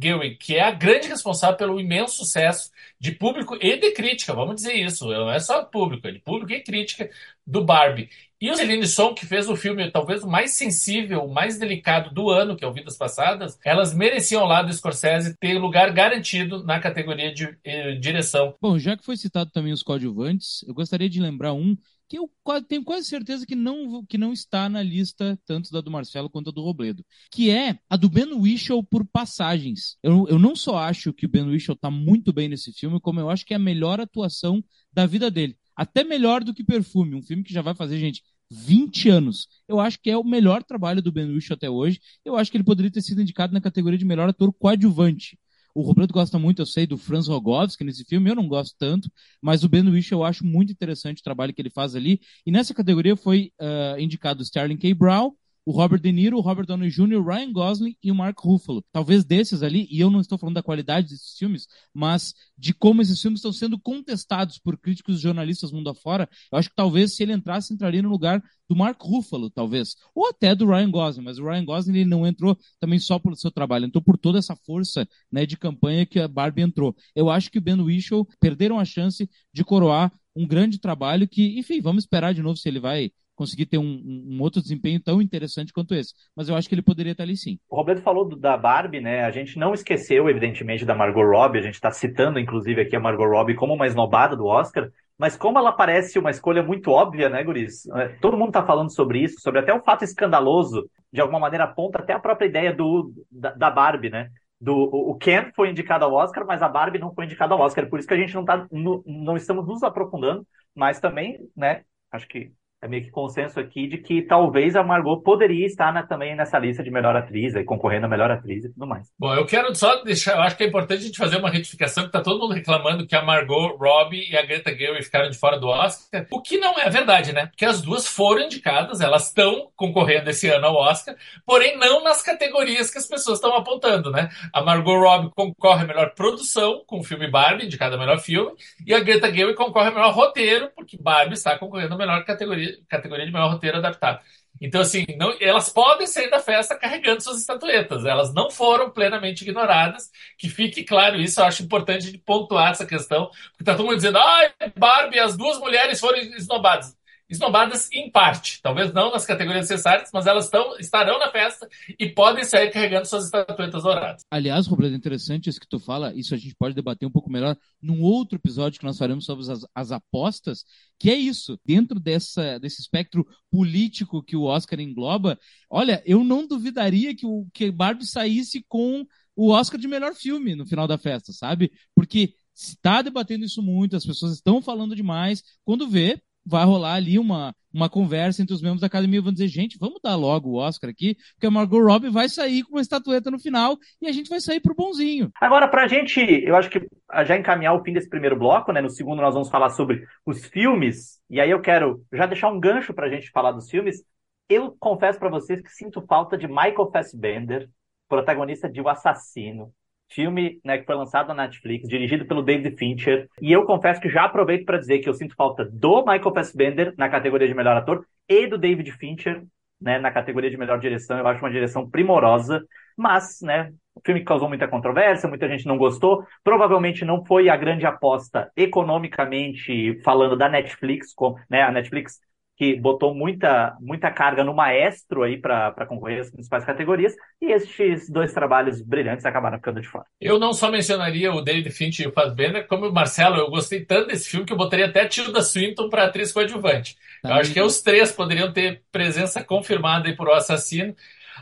Gerwig, 0.00 0.36
que 0.36 0.56
é 0.56 0.62
a 0.62 0.72
grande 0.72 1.06
responsável 1.08 1.56
pelo 1.56 1.78
imenso 1.80 2.16
sucesso 2.16 2.70
de 2.98 3.12
público 3.12 3.56
e 3.60 3.76
de 3.78 3.92
crítica, 3.92 4.34
vamos 4.34 4.56
dizer 4.56 4.74
isso, 4.74 5.06
não 5.08 5.30
é 5.30 5.38
só 5.38 5.64
público, 5.64 6.08
é 6.08 6.10
de 6.10 6.18
público 6.18 6.52
e 6.52 6.60
crítica 6.62 7.08
do 7.50 7.64
Barbie. 7.64 8.08
E 8.40 8.50
o 8.50 8.54
Celine 8.54 8.86
Song, 8.86 9.14
que 9.14 9.26
fez 9.26 9.50
o 9.50 9.56
filme 9.56 9.90
talvez 9.90 10.22
o 10.22 10.28
mais 10.28 10.52
sensível, 10.52 11.24
o 11.24 11.32
mais 11.32 11.58
delicado 11.58 12.14
do 12.14 12.30
ano, 12.30 12.56
que 12.56 12.64
é 12.64 12.66
o 12.66 12.72
Vidas 12.72 12.96
Passadas, 12.96 13.58
elas 13.62 13.92
mereciam 13.92 14.46
lá 14.46 14.62
do 14.62 14.72
Scorsese 14.72 15.36
ter 15.38 15.58
lugar 15.58 15.92
garantido 15.92 16.64
na 16.64 16.80
categoria 16.80 17.34
de 17.34 17.54
eh, 17.62 17.96
direção. 17.96 18.54
Bom, 18.58 18.78
já 18.78 18.96
que 18.96 19.04
foi 19.04 19.18
citado 19.18 19.50
também 19.50 19.74
os 19.74 19.82
coadjuvantes, 19.82 20.64
eu 20.66 20.72
gostaria 20.72 21.10
de 21.10 21.20
lembrar 21.20 21.52
um 21.52 21.76
que 22.08 22.18
eu 22.18 22.28
tenho 22.66 22.82
quase 22.82 23.06
certeza 23.06 23.46
que 23.46 23.54
não, 23.54 24.04
que 24.04 24.18
não 24.18 24.32
está 24.32 24.68
na 24.68 24.82
lista 24.82 25.38
tanto 25.46 25.70
da 25.70 25.80
do 25.80 25.92
Marcelo 25.92 26.28
quanto 26.28 26.50
a 26.50 26.52
do 26.52 26.60
Robledo, 26.60 27.04
que 27.30 27.50
é 27.50 27.78
a 27.88 27.96
do 27.96 28.08
Ben 28.08 28.32
Whishaw 28.32 28.82
por 28.82 29.06
passagens. 29.06 29.96
Eu, 30.02 30.26
eu 30.28 30.38
não 30.38 30.56
só 30.56 30.78
acho 30.78 31.12
que 31.12 31.26
o 31.26 31.28
Ben 31.28 31.44
Whishaw 31.44 31.74
está 31.74 31.88
muito 31.88 32.32
bem 32.32 32.48
nesse 32.48 32.72
filme, 32.72 32.98
como 32.98 33.20
eu 33.20 33.30
acho 33.30 33.46
que 33.46 33.54
é 33.54 33.56
a 33.56 33.60
melhor 33.60 34.00
atuação 34.00 34.64
da 34.92 35.06
vida 35.06 35.30
dele. 35.30 35.56
Até 35.80 36.04
melhor 36.04 36.44
do 36.44 36.52
que 36.52 36.62
Perfume, 36.62 37.14
um 37.14 37.22
filme 37.22 37.42
que 37.42 37.54
já 37.54 37.62
vai 37.62 37.74
fazer, 37.74 37.98
gente, 37.98 38.22
20 38.50 39.08
anos. 39.08 39.48
Eu 39.66 39.80
acho 39.80 39.98
que 39.98 40.10
é 40.10 40.16
o 40.16 40.22
melhor 40.22 40.62
trabalho 40.62 41.00
do 41.00 41.10
Ben 41.10 41.24
Whishaw 41.24 41.54
até 41.54 41.70
hoje. 41.70 41.98
Eu 42.22 42.36
acho 42.36 42.50
que 42.50 42.58
ele 42.58 42.64
poderia 42.64 42.90
ter 42.90 43.00
sido 43.00 43.22
indicado 43.22 43.54
na 43.54 43.62
categoria 43.62 43.98
de 43.98 44.04
melhor 44.04 44.28
ator 44.28 44.52
coadjuvante. 44.52 45.38
O 45.74 45.80
Roberto 45.80 46.12
gosta 46.12 46.38
muito, 46.38 46.60
eu 46.60 46.66
sei, 46.66 46.86
do 46.86 46.98
Franz 46.98 47.28
Rogowski 47.28 47.82
nesse 47.82 48.04
filme, 48.04 48.28
eu 48.28 48.34
não 48.34 48.46
gosto 48.46 48.76
tanto, 48.78 49.10
mas 49.40 49.64
o 49.64 49.70
Ben 49.70 49.88
Whishaw 49.88 50.18
eu 50.18 50.24
acho 50.24 50.44
muito 50.44 50.70
interessante 50.70 51.20
o 51.20 51.24
trabalho 51.24 51.54
que 51.54 51.62
ele 51.62 51.70
faz 51.70 51.94
ali. 51.94 52.20
E 52.44 52.50
nessa 52.52 52.74
categoria 52.74 53.16
foi 53.16 53.50
uh, 53.58 53.98
indicado 53.98 54.42
Sterling 54.42 54.76
K. 54.76 54.92
Brown, 54.92 55.32
o 55.64 55.72
Robert 55.72 56.00
De 56.00 56.10
Niro, 56.10 56.38
o 56.38 56.40
Robert 56.40 56.66
Downey 56.66 56.90
Jr., 56.90 57.16
o 57.16 57.24
Ryan 57.24 57.52
Gosling 57.52 57.96
e 58.02 58.10
o 58.10 58.14
Mark 58.14 58.38
Ruffalo. 58.38 58.84
Talvez 58.92 59.24
desses 59.24 59.62
ali, 59.62 59.86
e 59.90 60.00
eu 60.00 60.10
não 60.10 60.20
estou 60.20 60.38
falando 60.38 60.54
da 60.54 60.62
qualidade 60.62 61.08
desses 61.08 61.36
filmes, 61.36 61.66
mas 61.92 62.34
de 62.56 62.72
como 62.72 63.02
esses 63.02 63.20
filmes 63.20 63.38
estão 63.38 63.52
sendo 63.52 63.78
contestados 63.78 64.58
por 64.58 64.78
críticos 64.78 65.18
e 65.18 65.22
jornalistas 65.22 65.72
mundo 65.72 65.90
afora, 65.90 66.28
eu 66.52 66.58
acho 66.58 66.70
que 66.70 66.74
talvez 66.74 67.14
se 67.14 67.22
ele 67.22 67.32
entrasse, 67.32 67.72
entraria 67.72 68.02
no 68.02 68.08
lugar 68.08 68.42
do 68.68 68.76
Mark 68.76 69.00
Ruffalo, 69.02 69.50
talvez. 69.50 69.96
Ou 70.14 70.28
até 70.28 70.54
do 70.54 70.66
Ryan 70.66 70.90
Gosling, 70.90 71.24
mas 71.24 71.38
o 71.38 71.44
Ryan 71.44 71.64
Gosling 71.64 71.98
ele 71.98 72.08
não 72.08 72.26
entrou 72.26 72.56
também 72.78 72.98
só 72.98 73.18
pelo 73.18 73.36
seu 73.36 73.50
trabalho, 73.50 73.86
entrou 73.86 74.02
por 74.02 74.16
toda 74.16 74.38
essa 74.38 74.56
força 74.56 75.08
né, 75.30 75.44
de 75.44 75.56
campanha 75.56 76.06
que 76.06 76.20
a 76.20 76.28
Barbie 76.28 76.62
entrou. 76.62 76.94
Eu 77.14 77.28
acho 77.28 77.50
que 77.50 77.58
o 77.58 77.60
Ben 77.60 77.80
Whishaw 77.80 78.26
perderam 78.40 78.78
a 78.78 78.84
chance 78.84 79.28
de 79.52 79.64
coroar 79.64 80.12
um 80.34 80.46
grande 80.46 80.78
trabalho 80.78 81.28
que, 81.28 81.58
enfim, 81.58 81.80
vamos 81.80 82.04
esperar 82.04 82.32
de 82.32 82.42
novo 82.42 82.56
se 82.56 82.68
ele 82.68 82.78
vai 82.78 83.10
conseguir 83.40 83.64
ter 83.64 83.78
um, 83.78 84.02
um, 84.04 84.36
outro 84.42 84.60
desempenho 84.60 85.00
tão 85.00 85.22
interessante 85.22 85.72
quanto 85.72 85.94
esse. 85.94 86.12
Mas 86.36 86.50
eu 86.50 86.54
acho 86.54 86.68
que 86.68 86.74
ele 86.74 86.82
poderia 86.82 87.12
estar 87.12 87.24
ali 87.24 87.38
sim. 87.38 87.58
O 87.70 87.76
Roberto 87.76 88.02
falou 88.02 88.28
do, 88.28 88.36
da 88.36 88.54
Barbie, 88.54 89.00
né? 89.00 89.24
A 89.24 89.30
gente 89.30 89.58
não 89.58 89.72
esqueceu, 89.72 90.28
evidentemente, 90.28 90.84
da 90.84 90.94
Margot 90.94 91.24
Robbie. 91.24 91.58
A 91.58 91.62
gente 91.62 91.76
está 91.76 91.90
citando, 91.90 92.38
inclusive, 92.38 92.82
aqui 92.82 92.94
a 92.94 93.00
Margot 93.00 93.24
Robbie 93.24 93.54
como 93.54 93.72
uma 93.72 93.86
esnobada 93.86 94.36
do 94.36 94.44
Oscar. 94.44 94.90
Mas 95.18 95.38
como 95.38 95.58
ela 95.58 95.72
parece 95.72 96.18
uma 96.18 96.30
escolha 96.30 96.62
muito 96.62 96.90
óbvia, 96.90 97.30
né, 97.30 97.42
Guris? 97.42 97.86
É, 97.96 98.08
todo 98.20 98.36
mundo 98.36 98.48
está 98.48 98.62
falando 98.62 98.94
sobre 98.94 99.22
isso, 99.22 99.40
sobre 99.40 99.60
até 99.60 99.72
o 99.72 99.82
fato 99.82 100.04
escandaloso, 100.04 100.86
de 101.10 101.22
alguma 101.22 101.40
maneira 101.40 101.64
aponta 101.64 101.98
até 101.98 102.12
a 102.12 102.20
própria 102.20 102.46
ideia 102.46 102.74
do, 102.74 103.10
da, 103.30 103.52
da 103.52 103.70
Barbie, 103.70 104.10
né? 104.10 104.28
Do, 104.60 104.74
o 104.74 105.14
Ken 105.14 105.50
foi 105.56 105.70
indicado 105.70 106.04
ao 106.04 106.12
Oscar, 106.12 106.44
mas 106.46 106.60
a 106.60 106.68
Barbie 106.68 106.98
não 106.98 107.14
foi 107.14 107.24
indicada 107.24 107.54
ao 107.54 107.60
Oscar. 107.60 107.88
Por 107.88 107.98
isso 107.98 108.06
que 108.06 108.12
a 108.12 108.18
gente 108.18 108.34
não, 108.34 108.44
tá, 108.44 108.66
no, 108.70 109.02
não 109.06 109.34
estamos 109.34 109.66
nos 109.66 109.82
aprofundando, 109.82 110.46
mas 110.74 111.00
também, 111.00 111.38
né, 111.56 111.82
acho 112.12 112.28
que 112.28 112.52
é 112.82 112.88
meio 112.88 113.04
que 113.04 113.10
consenso 113.10 113.60
aqui 113.60 113.86
de 113.86 113.98
que 113.98 114.22
talvez 114.22 114.74
a 114.74 114.82
Margot 114.82 115.20
poderia 115.20 115.66
estar 115.66 115.92
na, 115.92 116.02
também 116.02 116.34
nessa 116.34 116.58
lista 116.58 116.82
de 116.82 116.90
melhor 116.90 117.14
atriz, 117.14 117.54
aí, 117.54 117.62
concorrendo 117.62 118.06
a 118.06 118.08
melhor 118.08 118.30
atriz 118.30 118.64
e 118.64 118.72
tudo 118.72 118.86
mais. 118.86 119.06
Bom, 119.18 119.34
eu 119.34 119.44
quero 119.44 119.74
só 119.74 120.02
deixar, 120.02 120.36
eu 120.36 120.42
acho 120.42 120.56
que 120.56 120.64
é 120.64 120.66
importante 120.66 121.00
a 121.00 121.06
gente 121.06 121.18
fazer 121.18 121.36
uma 121.36 121.50
retificação, 121.50 122.04
que 122.04 122.12
tá 122.12 122.22
todo 122.22 122.40
mundo 122.40 122.54
reclamando 122.54 123.06
que 123.06 123.14
a 123.14 123.22
Margot 123.22 123.76
Robbie 123.76 124.30
e 124.30 124.36
a 124.36 124.42
Greta 124.42 124.74
Gerwig 124.74 125.04
ficaram 125.04 125.28
de 125.28 125.36
fora 125.36 125.58
do 125.58 125.66
Oscar, 125.66 126.26
o 126.30 126.40
que 126.40 126.56
não 126.56 126.78
é 126.78 126.88
verdade, 126.88 127.34
né? 127.34 127.46
Porque 127.46 127.66
as 127.66 127.82
duas 127.82 128.06
foram 128.08 128.44
indicadas, 128.44 129.02
elas 129.02 129.26
estão 129.26 129.68
concorrendo 129.76 130.30
esse 130.30 130.48
ano 130.48 130.68
ao 130.68 130.76
Oscar, 130.76 131.14
porém 131.44 131.76
não 131.76 132.02
nas 132.02 132.22
categorias 132.22 132.90
que 132.90 132.98
as 132.98 133.06
pessoas 133.06 133.38
estão 133.38 133.54
apontando, 133.54 134.10
né? 134.10 134.30
A 134.54 134.62
Margot 134.62 134.98
Robbie 134.98 135.30
concorre 135.36 135.84
a 135.84 135.86
melhor 135.86 136.14
produção 136.14 136.82
com 136.86 137.00
o 137.00 137.04
filme 137.04 137.30
Barbie, 137.30 137.66
indicada 137.66 137.96
a 137.96 137.98
melhor 137.98 138.20
filme, 138.20 138.52
e 138.86 138.94
a 138.94 139.00
Greta 139.00 139.30
Gerwig 139.30 139.54
concorre 139.54 139.88
a 139.88 139.92
melhor 139.92 140.14
roteiro, 140.14 140.70
porque 140.74 140.96
Barbie 140.98 141.34
está 141.34 141.58
concorrendo 141.58 141.94
a 141.94 141.98
melhor 141.98 142.24
categoria 142.24 142.69
categoria, 142.88 143.26
de 143.26 143.32
melhor 143.32 143.52
roteiro 143.52 143.78
adaptado. 143.78 144.20
Então, 144.60 144.80
assim, 144.80 145.06
não, 145.16 145.34
elas 145.40 145.70
podem 145.70 146.06
sair 146.06 146.28
da 146.28 146.38
festa 146.38 146.76
carregando 146.76 147.22
suas 147.22 147.38
estatuetas. 147.38 148.04
Elas 148.04 148.34
não 148.34 148.50
foram 148.50 148.90
plenamente 148.90 149.42
ignoradas. 149.42 150.10
Que 150.36 150.48
fique 150.48 150.84
claro 150.84 151.16
isso. 151.18 151.40
Eu 151.40 151.44
acho 151.46 151.62
importante 151.62 152.18
pontuar 152.18 152.72
essa 152.72 152.84
questão. 152.84 153.30
Porque 153.52 153.64
tá 153.64 153.74
todo 153.74 153.86
mundo 153.86 153.96
dizendo, 153.96 154.18
ah, 154.18 154.52
Barbie, 154.76 155.18
as 155.18 155.36
duas 155.36 155.58
mulheres 155.58 155.98
foram 155.98 156.18
esnobadas 156.18 156.94
esnobadas 157.30 157.88
em 157.92 158.10
parte, 158.10 158.60
talvez 158.60 158.92
não 158.92 159.12
nas 159.12 159.24
categorias 159.24 159.68
necessárias, 159.68 160.10
mas 160.12 160.26
elas 160.26 160.46
estão, 160.46 160.76
estarão 160.78 161.18
na 161.18 161.30
festa 161.30 161.68
e 161.98 162.08
podem 162.08 162.44
sair 162.44 162.70
carregando 162.70 163.06
suas 163.06 163.26
estatuetas 163.26 163.82
douradas. 163.82 164.24
Aliás, 164.30 164.66
Robledo, 164.66 164.94
é 164.94 164.98
interessante 164.98 165.48
isso 165.48 165.60
que 165.60 165.68
tu 165.68 165.78
fala, 165.78 166.12
isso 166.14 166.34
a 166.34 166.36
gente 166.36 166.54
pode 166.56 166.74
debater 166.74 167.06
um 167.06 167.12
pouco 167.12 167.30
melhor 167.30 167.56
num 167.80 168.02
outro 168.02 168.36
episódio 168.36 168.80
que 168.80 168.84
nós 168.84 168.98
faremos 168.98 169.24
sobre 169.24 169.50
as, 169.50 169.64
as 169.74 169.92
apostas, 169.92 170.64
que 170.98 171.08
é 171.10 171.14
isso, 171.14 171.58
dentro 171.64 172.00
dessa, 172.00 172.58
desse 172.58 172.80
espectro 172.80 173.26
político 173.50 174.22
que 174.22 174.36
o 174.36 174.42
Oscar 174.42 174.80
engloba, 174.80 175.38
olha, 175.70 176.02
eu 176.04 176.24
não 176.24 176.46
duvidaria 176.46 177.14
que 177.14 177.26
o 177.26 177.46
que 177.54 177.70
Barbie 177.70 178.06
saísse 178.06 178.64
com 178.68 179.06
o 179.36 179.52
Oscar 179.52 179.80
de 179.80 179.88
melhor 179.88 180.14
filme 180.14 180.54
no 180.54 180.66
final 180.66 180.86
da 180.86 180.98
festa, 180.98 181.32
sabe? 181.32 181.72
Porque 181.94 182.34
está 182.54 183.00
debatendo 183.00 183.44
isso 183.44 183.62
muito, 183.62 183.96
as 183.96 184.04
pessoas 184.04 184.34
estão 184.34 184.60
falando 184.60 184.94
demais, 184.94 185.42
quando 185.64 185.88
vê, 185.88 186.20
vai 186.44 186.64
rolar 186.64 186.94
ali 186.94 187.18
uma, 187.18 187.54
uma 187.72 187.88
conversa 187.88 188.42
entre 188.42 188.54
os 188.54 188.62
membros 188.62 188.80
da 188.80 188.86
academia, 188.86 189.22
vão 189.22 189.32
dizer, 189.32 189.48
gente, 189.48 189.78
vamos 189.78 190.00
dar 190.02 190.16
logo 190.16 190.50
o 190.50 190.56
Oscar 190.56 190.90
aqui, 190.90 191.16
porque 191.34 191.46
a 191.46 191.50
Margot 191.50 191.82
Robbie 191.82 192.10
vai 192.10 192.28
sair 192.28 192.62
com 192.62 192.72
uma 192.76 192.80
estatueta 192.80 193.30
no 193.30 193.38
final 193.38 193.76
e 194.00 194.08
a 194.08 194.12
gente 194.12 194.28
vai 194.28 194.40
sair 194.40 194.60
pro 194.60 194.74
bonzinho. 194.74 195.30
Agora, 195.40 195.68
pra 195.68 195.86
gente, 195.86 196.20
eu 196.20 196.56
acho 196.56 196.70
que 196.70 196.86
já 197.26 197.36
encaminhar 197.36 197.74
o 197.74 197.82
fim 197.82 197.92
desse 197.92 198.08
primeiro 198.08 198.38
bloco, 198.38 198.72
né? 198.72 198.80
No 198.80 198.90
segundo 198.90 199.22
nós 199.22 199.34
vamos 199.34 199.50
falar 199.50 199.70
sobre 199.70 200.04
os 200.24 200.44
filmes, 200.46 201.20
e 201.28 201.40
aí 201.40 201.50
eu 201.50 201.60
quero 201.60 202.04
já 202.12 202.26
deixar 202.26 202.48
um 202.48 202.60
gancho 202.60 202.92
pra 202.92 203.08
gente 203.08 203.30
falar 203.30 203.52
dos 203.52 203.70
filmes. 203.70 204.02
Eu 204.48 204.76
confesso 204.80 205.18
para 205.18 205.30
vocês 205.30 205.60
que 205.60 205.70
sinto 205.70 206.02
falta 206.02 206.36
de 206.36 206.48
Michael 206.48 206.90
Fassbender, 206.92 207.68
protagonista 208.08 208.68
de 208.68 208.80
O 208.80 208.88
Assassino, 208.88 209.72
filme 210.10 210.60
né, 210.64 210.78
que 210.78 210.86
foi 210.86 210.94
lançado 210.94 211.28
na 211.28 211.44
Netflix, 211.44 211.88
dirigido 211.88 212.26
pelo 212.26 212.42
David 212.42 212.76
Fincher. 212.76 213.28
E 213.40 213.52
eu 213.52 213.64
confesso 213.64 214.00
que 214.00 214.08
já 214.08 214.24
aproveito 214.24 214.64
para 214.64 214.78
dizer 214.78 214.98
que 214.98 215.08
eu 215.08 215.14
sinto 215.14 215.34
falta 215.34 215.64
do 215.64 216.00
Michael 216.04 216.34
Fassbender 216.34 216.94
na 216.96 217.08
categoria 217.08 217.48
de 217.48 217.54
melhor 217.54 217.76
ator 217.76 218.04
e 218.28 218.46
do 218.46 218.58
David 218.58 218.92
Fincher 218.92 219.42
né, 219.80 219.98
na 219.98 220.10
categoria 220.10 220.50
de 220.50 220.56
melhor 220.56 220.78
direção. 220.78 221.18
Eu 221.18 221.26
acho 221.26 221.40
uma 221.40 221.50
direção 221.50 221.88
primorosa, 221.88 222.62
mas, 222.96 223.40
né, 223.40 223.72
o 223.94 224.00
filme 224.04 224.22
causou 224.22 224.48
muita 224.48 224.68
controvérsia, 224.68 225.28
muita 225.28 225.48
gente 225.48 225.66
não 225.66 225.78
gostou. 225.78 226.24
Provavelmente 226.44 227.04
não 227.04 227.24
foi 227.24 227.48
a 227.48 227.56
grande 227.56 227.86
aposta 227.86 228.50
economicamente 228.56 229.98
falando 230.02 230.36
da 230.36 230.48
Netflix, 230.48 231.14
com, 231.14 231.34
né, 231.48 231.62
a 231.62 231.72
Netflix 231.72 232.20
que 232.60 232.78
botou 232.78 233.14
muita, 233.14 233.74
muita 233.80 234.10
carga 234.10 234.44
no 234.44 234.52
maestro 234.52 235.22
aí 235.22 235.38
para 235.38 235.86
concorrer 235.86 236.20
às 236.20 236.30
principais 236.30 236.62
categorias, 236.62 237.14
e 237.40 237.50
estes 237.52 238.10
dois 238.10 238.34
trabalhos 238.34 238.82
brilhantes 238.82 239.24
acabaram 239.24 239.56
ficando 239.56 239.80
de 239.80 239.88
fora. 239.88 240.04
Eu 240.20 240.38
não 240.38 240.52
só 240.52 240.70
mencionaria 240.70 241.32
o 241.32 241.40
David 241.40 241.70
Fincher 241.70 242.04
e 242.04 242.08
o 242.10 242.12
Fassbender, 242.12 242.66
como 242.66 242.86
o 242.86 242.92
Marcelo, 242.92 243.36
eu 243.36 243.48
gostei 243.48 243.82
tanto 243.86 244.08
desse 244.08 244.28
filme 244.28 244.44
que 244.44 244.52
eu 244.52 244.58
botaria 244.58 244.84
até 244.84 245.08
Tilda 245.08 245.40
Swinton 245.40 245.88
para 245.88 246.04
atriz 246.04 246.32
coadjuvante. 246.32 246.98
Eu 247.24 247.32
acho 247.32 247.50
que 247.50 247.62
os 247.62 247.80
três 247.80 248.12
poderiam 248.12 248.52
ter 248.52 248.82
presença 248.92 249.42
confirmada 249.42 250.06
aí 250.06 250.14
por 250.14 250.28
O 250.28 250.34
Assassino. 250.34 250.94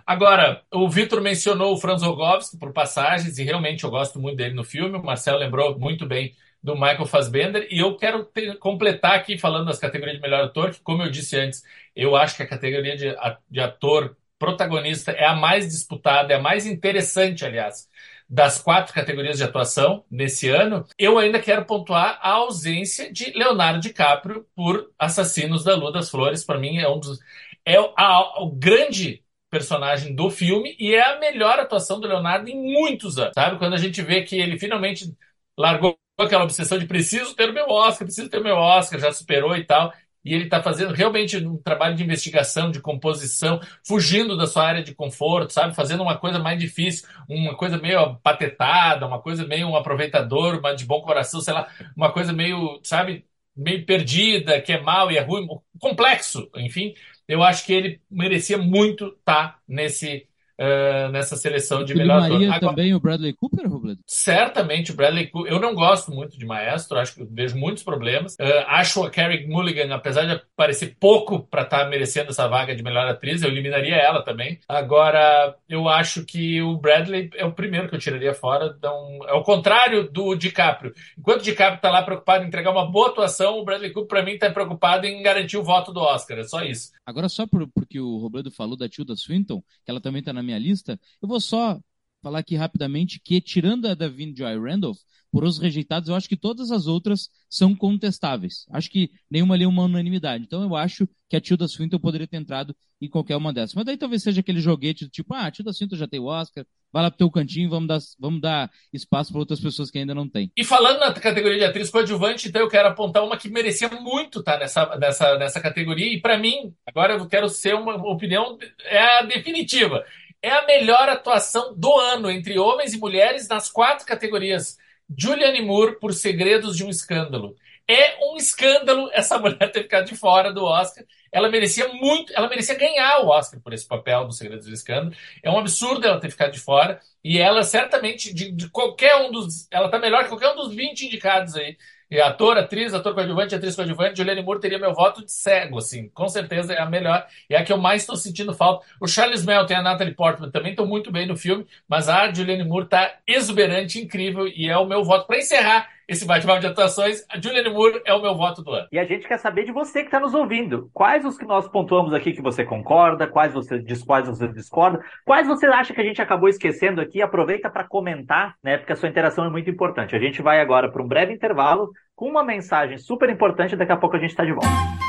Agora, 0.07 0.63
o 0.73 0.89
Vitor 0.89 1.21
mencionou 1.21 1.73
o 1.73 1.79
Franz 1.79 2.01
Rogowski 2.01 2.57
por 2.57 2.73
passagens, 2.73 3.39
e 3.39 3.43
realmente 3.43 3.83
eu 3.83 3.91
gosto 3.91 4.21
muito 4.21 4.37
dele 4.37 4.55
no 4.55 4.63
filme. 4.63 4.97
O 4.97 5.03
Marcelo 5.03 5.41
lembrou 5.41 5.77
muito 5.77 6.07
bem 6.07 6.33
do 6.63 6.75
Michael 6.75 7.07
Fassbender. 7.07 7.67
E 7.71 7.79
eu 7.81 7.97
quero 7.97 8.25
ter, 8.25 8.59
completar 8.59 9.15
aqui 9.15 9.39
falando 9.39 9.67
das 9.67 9.79
categorias 9.79 10.17
de 10.17 10.23
melhor 10.23 10.45
ator, 10.45 10.71
que, 10.73 10.81
como 10.81 11.03
eu 11.03 11.11
disse 11.11 11.37
antes, 11.37 11.63
eu 11.95 12.17
acho 12.17 12.37
que 12.37 12.43
a 12.43 12.49
categoria 12.49 12.97
de, 12.97 13.15
de 13.51 13.61
ator 13.61 14.17
protagonista 14.39 15.13
é 15.13 15.25
a 15.25 15.35
mais 15.35 15.69
disputada, 15.69 16.33
é 16.33 16.37
a 16.37 16.43
mais 16.43 16.67
interessante, 16.67 17.45
aliás, 17.45 17.89
das 18.29 18.61
quatro 18.61 18.93
categorias 18.95 19.39
de 19.39 19.45
atuação 19.45 20.05
nesse 20.11 20.49
ano. 20.49 20.87
Eu 20.99 21.19
ainda 21.19 21.41
quero 21.41 21.65
pontuar 21.65 22.19
a 22.23 22.31
ausência 22.33 23.13
de 23.13 23.33
Leonardo 23.33 23.81
DiCaprio 23.81 24.47
por 24.55 24.93
Assassinos 24.99 25.65
da 25.65 25.75
Lua 25.75 25.93
das 25.93 26.11
Flores. 26.11 26.45
Para 26.45 26.59
mim, 26.59 26.79
é 26.79 26.89
um 26.89 27.01
dos. 27.01 27.19
É 27.65 27.77
a, 27.97 28.43
o 28.43 28.51
grande 28.51 29.23
personagem 29.51 30.15
do 30.15 30.31
filme 30.31 30.77
e 30.79 30.95
é 30.95 31.03
a 31.03 31.19
melhor 31.19 31.59
atuação 31.59 31.99
do 32.01 32.07
Leonardo 32.07 32.49
em 32.49 32.57
muitos 32.57 33.19
anos, 33.19 33.33
sabe? 33.35 33.59
Quando 33.59 33.75
a 33.75 33.79
gente 33.79 34.03
vê 34.03 34.23
que 34.23 34.39
ele 34.39 34.59
finalmente 34.59 35.15
largou 35.57 35.99
aquela 36.25 36.45
obsessão 36.45 36.79
de 36.79 36.87
preciso 36.87 37.35
ter 37.35 37.51
o 37.51 37.53
meu 37.53 37.69
Oscar, 37.69 38.07
preciso 38.07 38.29
ter 38.29 38.39
o 38.39 38.45
meu 38.45 38.57
Oscar, 38.57 39.01
já 39.01 39.13
superou 39.13 39.57
e 39.57 39.65
tal. 39.65 39.93
E 40.25 40.35
ele 40.35 40.45
está 40.45 40.63
fazendo 40.63 40.93
realmente 40.93 41.37
um 41.39 41.57
trabalho 41.57 41.95
de 41.95 42.03
investigação, 42.05 42.71
de 42.71 42.81
composição, 42.81 43.61
fugindo 43.87 44.37
da 44.37 44.47
sua 44.47 44.65
área 44.65 44.83
de 44.83 44.95
conforto, 44.95 45.53
sabe? 45.53 45.75
Fazendo 45.75 46.03
uma 46.03 46.19
coisa 46.19 46.39
mais 46.39 46.59
difícil, 46.61 47.09
uma 47.29 47.57
coisa 47.57 47.79
meio 47.79 48.17
patetada, 48.17 49.07
uma 49.07 49.23
coisa 49.23 49.47
meio 49.47 49.69
um 49.69 49.77
aproveitador, 49.77 50.61
mas 50.63 50.77
de 50.77 50.85
bom 50.85 51.01
coração, 51.01 51.41
sei 51.41 51.55
lá, 51.55 51.69
uma 51.97 52.13
coisa 52.13 52.33
meio, 52.33 52.81
sabe, 52.83 53.25
meio 53.57 53.87
perdida, 53.87 54.61
que 54.61 54.73
é 54.73 54.81
mal 54.81 55.11
e 55.11 55.17
é 55.17 55.21
ruim, 55.21 55.47
complexo, 55.81 56.51
enfim. 56.57 56.95
Eu 57.27 57.43
acho 57.43 57.65
que 57.65 57.73
ele 57.73 58.03
merecia 58.11 58.59
muito 58.59 59.07
estar 59.09 59.53
tá 59.55 59.59
nesse 59.67 60.28
uh, 60.59 61.11
nessa 61.11 61.37
seleção 61.37 61.85
de 61.85 61.95
melhor 61.95 62.23
ator. 62.23 62.43
Agora, 62.43 62.61
também 62.61 62.95
o 62.95 63.01
Bradley 63.01 63.33
Cooper, 63.33 63.69
Robledo? 63.69 64.01
Certamente 64.07 64.93
o 64.93 64.95
Bradley 64.95 65.29
Cooper. 65.29 65.53
Eu 65.53 65.61
não 65.61 65.75
gosto 65.75 66.11
muito 66.11 66.39
de 66.39 66.45
Maestro, 66.45 66.99
acho 66.99 67.15
que 67.15 67.25
vejo 67.25 67.57
muitos 67.57 67.83
problemas. 67.83 68.35
Uh, 68.35 68.65
acho 68.67 69.03
a 69.05 69.11
Carrie 69.11 69.47
Mulligan, 69.47 69.95
apesar 69.95 70.25
de 70.25 70.33
aparecer 70.33 70.97
pouco 70.99 71.41
para 71.41 71.63
estar 71.63 71.85
tá 71.85 71.89
merecendo 71.89 72.31
essa 72.31 72.49
vaga 72.49 72.75
de 72.75 72.83
melhor 72.83 73.07
atriz, 73.07 73.43
eu 73.43 73.51
eliminaria 73.51 73.97
ela 73.97 74.23
também. 74.23 74.59
Agora, 74.69 75.55
eu 75.69 75.89
acho 75.89 76.25
que 76.25 76.61
o 76.61 76.77
Bradley 76.77 77.31
é 77.35 77.45
o 77.45 77.53
primeiro 77.53 77.89
que 77.89 77.95
eu 77.95 78.01
tiraria 78.01 78.35
fora. 78.35 78.75
Então, 78.77 79.19
é 79.27 79.33
o 79.33 79.43
contrário 79.43 80.11
do 80.11 80.35
DiCaprio. 80.35 80.93
Enquanto 81.17 81.41
o 81.41 81.45
DiCaprio 81.45 81.77
está 81.77 81.91
lá 81.91 82.03
preocupado 82.03 82.45
em 82.45 82.49
entregar 82.49 82.71
uma 82.71 82.91
boa 82.91 83.09
atuação, 83.09 83.59
o 83.59 83.65
Bradley 83.65 83.93
Cooper, 83.93 84.09
para 84.09 84.25
mim, 84.25 84.33
está 84.33 84.51
preocupado 84.51 85.07
em 85.07 85.23
garantir 85.23 85.57
o 85.57 85.63
voto 85.63 85.93
do 85.93 86.01
Oscar. 86.01 86.39
É 86.39 86.45
só 86.45 86.63
isso. 86.63 86.91
Agora, 87.07 87.29
só 87.29 87.47
por, 87.47 87.67
porque 87.69 88.01
o 88.01 88.19
Robledo 88.19 88.51
falou 88.51 88.77
da 88.77 88.89
Tilda 88.89 89.15
Swinton, 89.17 89.63
que 89.85 89.91
ela 89.91 90.01
também 90.01 90.21
está 90.21 90.33
na 90.33 90.43
minha 90.49 90.59
lista, 90.59 90.99
eu 91.21 91.29
vou 91.29 91.41
só 91.41 91.81
falar 92.23 92.41
aqui 92.41 92.57
rapidamente 92.57 93.21
que, 93.23 93.41
tirando 93.41 93.87
a 93.87 93.95
Davine 93.95 94.35
Joy 94.37 94.59
Randolph, 94.59 94.99
por 95.31 95.45
os 95.45 95.59
rejeitados, 95.59 96.09
eu 96.09 96.15
acho 96.15 96.29
que 96.29 96.37
todas 96.37 96.71
as 96.71 96.87
outras 96.87 97.29
são 97.51 97.75
contestáveis. 97.75 98.67
Acho 98.71 98.91
que 98.91 99.11
nenhuma 99.31 99.55
ali 99.55 99.65
é 99.65 99.69
uma 99.69 99.85
unanimidade. 99.85 100.45
Então 100.45 100.63
eu 100.63 100.75
acho 100.75 101.07
que 101.29 101.37
a 101.37 101.41
Tilda 101.41 101.69
Swinton 101.69 101.99
poderia 101.99 102.27
ter 102.27 102.39
entrado 102.39 102.75
em 103.01 103.09
qualquer 103.09 103.37
uma 103.37 103.53
dessas. 103.53 103.75
Mas 103.75 103.85
daí 103.85 103.97
talvez 103.97 104.23
seja 104.23 104.41
aquele 104.41 104.61
joguete 104.61 105.05
do 105.05 105.11
tipo, 105.11 105.35
ah, 105.35 105.47
a 105.47 105.51
Tilda 105.51 105.73
Swinton 105.73 105.97
já 105.97 106.09
tem 106.09 106.19
o 106.19 106.25
Oscar, 106.25 106.65
vai 106.93 107.03
lá 107.03 107.11
pro 107.11 107.19
teu 107.19 107.31
cantinho, 107.31 107.69
vamos 107.69 107.89
dar, 107.89 107.99
vamos 108.19 108.41
dar 108.41 108.71
espaço 108.93 109.31
para 109.31 109.39
outras 109.39 109.61
pessoas 109.61 109.91
que 109.91 109.99
ainda 109.99 110.15
não 110.15 110.29
têm. 110.29 110.51
E 110.57 110.65
falando 110.65 110.99
na 110.99 111.13
categoria 111.13 111.59
de 111.59 111.65
atriz 111.65 111.91
coadjuvante, 111.91 112.49
então 112.49 112.63
eu 112.63 112.69
quero 112.69 112.89
apontar 112.89 113.23
uma 113.23 113.37
que 113.37 113.51
merecia 113.51 113.89
muito 113.89 114.41
estar 114.41 114.55
tá, 114.55 114.59
nessa, 114.59 114.97
nessa, 114.97 115.39
nessa 115.39 115.61
categoria. 115.61 116.13
E 116.13 116.21
para 116.21 116.39
mim, 116.39 116.75
agora 116.87 117.15
eu 117.15 117.27
quero 117.29 117.49
ser 117.49 117.75
uma 117.75 117.95
opinião, 118.11 118.59
é 118.85 119.19
a 119.19 119.23
definitiva. 119.23 120.05
É 120.43 120.51
a 120.51 120.67
melhor 120.67 121.09
atuação 121.09 121.75
do 121.77 121.93
ano 121.97 122.31
entre 122.31 122.59
homens 122.59 122.93
e 122.95 122.99
mulheres 122.99 123.49
nas 123.49 123.69
quatro 123.71 124.07
categorias 124.07 124.79
Julianne 125.17 125.63
Moore 125.63 125.99
por 125.99 126.13
Segredos 126.15 126.77
de 126.77 126.85
um 126.85 126.91
Escândalo. 126.91 127.57
É 127.89 128.19
um 128.31 128.37
escândalo 128.37 129.11
essa 129.13 129.39
mulher 129.41 129.73
ter 129.73 129.83
ficado 129.83 130.07
de 130.07 130.17
fora 130.17 130.53
do 130.53 130.65
Oscar. 130.65 131.05
Ela 131.33 131.49
merecia 131.51 131.89
muito, 131.89 132.33
ela 132.35 132.49
merecia 132.49 132.75
ganhar 132.77 133.21
o 133.21 133.29
Oscar 133.29 133.61
por 133.61 133.73
esse 133.73 133.87
papel 133.87 134.27
do 134.27 134.33
Segredos 134.33 134.67
do 134.67 134.73
Escândalo. 134.73 135.15
É 135.43 135.51
um 135.51 135.59
absurdo 135.59 136.07
ela 136.07 136.21
ter 136.21 136.31
ficado 136.31 136.53
de 136.53 136.61
fora. 136.61 137.01
E 137.25 137.39
ela 137.39 137.63
certamente, 137.63 138.33
de, 138.33 138.53
de 138.53 138.69
qualquer 138.71 139.17
um 139.17 139.31
dos. 139.33 139.67
Ela 139.71 139.91
tá 139.91 139.99
melhor 139.99 140.23
que 140.23 140.29
qualquer 140.29 140.51
um 140.51 140.57
dos 140.57 140.75
20 140.75 141.07
indicados 141.07 141.57
aí. 141.57 141.77
E 142.11 142.21
ator, 142.21 142.57
atriz, 142.57 142.95
ator 142.95 143.13
coadjuvante, 143.15 143.55
atriz 143.55 143.77
coadjuvante, 143.77 144.17
Julianne 144.17 144.43
Moore 144.43 144.61
teria 144.61 144.79
meu 144.79 144.95
voto 144.95 145.25
de 145.25 145.31
cego, 145.31 145.79
assim. 145.79 146.09
Com 146.09 146.29
certeza 146.29 146.73
é 146.73 146.81
a 146.81 146.87
melhor. 146.87 147.27
E 147.51 147.55
é 147.55 147.59
a 147.59 147.65
que 147.65 147.73
eu 147.73 147.77
mais 147.77 148.03
estou 148.03 148.17
sentindo 148.17 148.55
falta. 148.55 148.87
O 149.01 149.07
Charles 149.07 149.45
Melton 149.45 149.75
e 149.75 149.77
a 149.77 149.83
Natalie 149.83 150.15
Portman 150.15 150.51
também 150.51 150.71
estão 150.71 150.87
muito 150.87 151.13
bem 151.13 151.27
no 151.27 151.37
filme, 151.37 151.67
mas 151.87 152.09
a 152.09 152.33
Julianne 152.33 152.65
Moore 152.65 152.87
está 152.87 153.15
exuberante, 153.27 154.01
incrível, 154.01 154.49
e 154.49 154.69
é 154.69 154.77
o 154.79 154.87
meu 154.87 155.05
voto. 155.05 155.27
Para 155.27 155.39
encerrar 155.39 155.98
esse 156.09 156.25
bate-papo 156.25 156.61
de 156.61 156.67
atuações. 156.67 157.23
A 157.29 157.39
Julianne 157.39 157.69
Moore 157.69 158.01
é 158.07 158.15
o 158.15 158.23
meu 158.23 158.35
voto 158.35 158.63
do 158.63 158.73
ano. 158.73 158.89
E 158.91 158.99
a 158.99 159.05
gente 159.05 159.29
quer 159.29 159.39
saber 159.39 159.65
de 159.65 159.73
você 159.73 160.01
que 160.01 160.07
está 160.07 160.19
nos 160.19 160.33
ouvindo. 160.33 160.89
Quais 160.95 161.25
os 161.25 161.37
que 161.37 161.45
nós 161.45 161.69
pontuamos 161.69 162.15
aqui 162.15 162.33
que 162.33 162.41
você 162.41 162.65
concorda, 162.65 163.27
quais 163.27 163.53
você, 163.53 163.85
quais 164.07 164.27
você 164.27 164.49
discorda, 164.49 165.05
quais 165.25 165.47
você 165.47 165.67
acha 165.67 165.93
que 165.93 166.01
a 166.01 166.05
gente 166.05 166.23
acabou 166.23 166.49
esquecendo 166.49 167.01
aqui? 167.03 167.21
Aproveita 167.21 167.69
para 167.69 167.85
comentar, 167.87 168.55
né? 168.65 168.79
Porque 168.79 168.93
a 168.95 168.97
sua 168.97 169.09
interação 169.09 169.45
é 169.45 169.51
muito 169.51 169.69
importante. 169.69 170.17
A 170.17 170.19
gente 170.19 170.41
vai 170.41 170.61
agora 170.61 170.91
para 170.91 171.03
um 171.03 171.07
breve 171.07 171.35
intervalo 171.35 171.91
com 172.17 172.27
uma 172.27 172.43
mensagem 172.43 172.97
super 172.97 173.29
importante. 173.29 173.77
Daqui 173.77 173.93
a 173.93 173.97
pouco 173.97 174.17
a 174.17 174.19
gente 174.19 174.31
está 174.31 174.45
de 174.45 174.53
volta. 174.53 175.08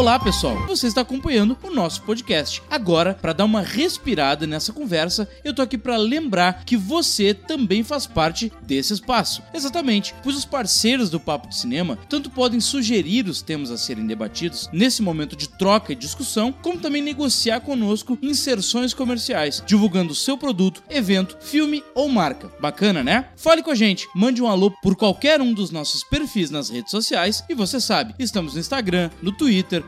Olá, 0.00 0.18
pessoal. 0.18 0.66
Você 0.66 0.86
está 0.86 1.02
acompanhando 1.02 1.58
o 1.62 1.68
nosso 1.68 2.00
podcast. 2.04 2.62
Agora, 2.70 3.12
para 3.12 3.34
dar 3.34 3.44
uma 3.44 3.60
respirada 3.60 4.46
nessa 4.46 4.72
conversa, 4.72 5.28
eu 5.44 5.52
tô 5.52 5.60
aqui 5.60 5.76
para 5.76 5.98
lembrar 5.98 6.64
que 6.64 6.74
você 6.74 7.34
também 7.34 7.84
faz 7.84 8.06
parte 8.06 8.50
desse 8.62 8.94
espaço. 8.94 9.42
Exatamente, 9.52 10.14
pois 10.22 10.38
os 10.38 10.46
parceiros 10.46 11.10
do 11.10 11.20
Papo 11.20 11.50
de 11.50 11.56
Cinema 11.58 11.98
tanto 12.08 12.30
podem 12.30 12.60
sugerir 12.60 13.28
os 13.28 13.42
temas 13.42 13.70
a 13.70 13.76
serem 13.76 14.06
debatidos 14.06 14.70
nesse 14.72 15.02
momento 15.02 15.36
de 15.36 15.46
troca 15.46 15.92
e 15.92 15.96
discussão, 15.96 16.50
como 16.50 16.80
também 16.80 17.02
negociar 17.02 17.60
conosco 17.60 18.18
inserções 18.22 18.94
comerciais, 18.94 19.62
divulgando 19.66 20.14
seu 20.14 20.38
produto, 20.38 20.82
evento, 20.88 21.36
filme 21.42 21.84
ou 21.94 22.08
marca. 22.08 22.50
Bacana, 22.58 23.04
né? 23.04 23.28
Fale 23.36 23.62
com 23.62 23.70
a 23.70 23.74
gente, 23.74 24.08
mande 24.14 24.42
um 24.42 24.48
alô 24.48 24.70
por 24.82 24.96
qualquer 24.96 25.42
um 25.42 25.52
dos 25.52 25.70
nossos 25.70 26.02
perfis 26.02 26.50
nas 26.50 26.70
redes 26.70 26.90
sociais 26.90 27.44
e 27.50 27.54
você 27.54 27.78
sabe, 27.78 28.14
estamos 28.18 28.54
no 28.54 28.60
Instagram, 28.60 29.10
no 29.20 29.30
Twitter, 29.30 29.84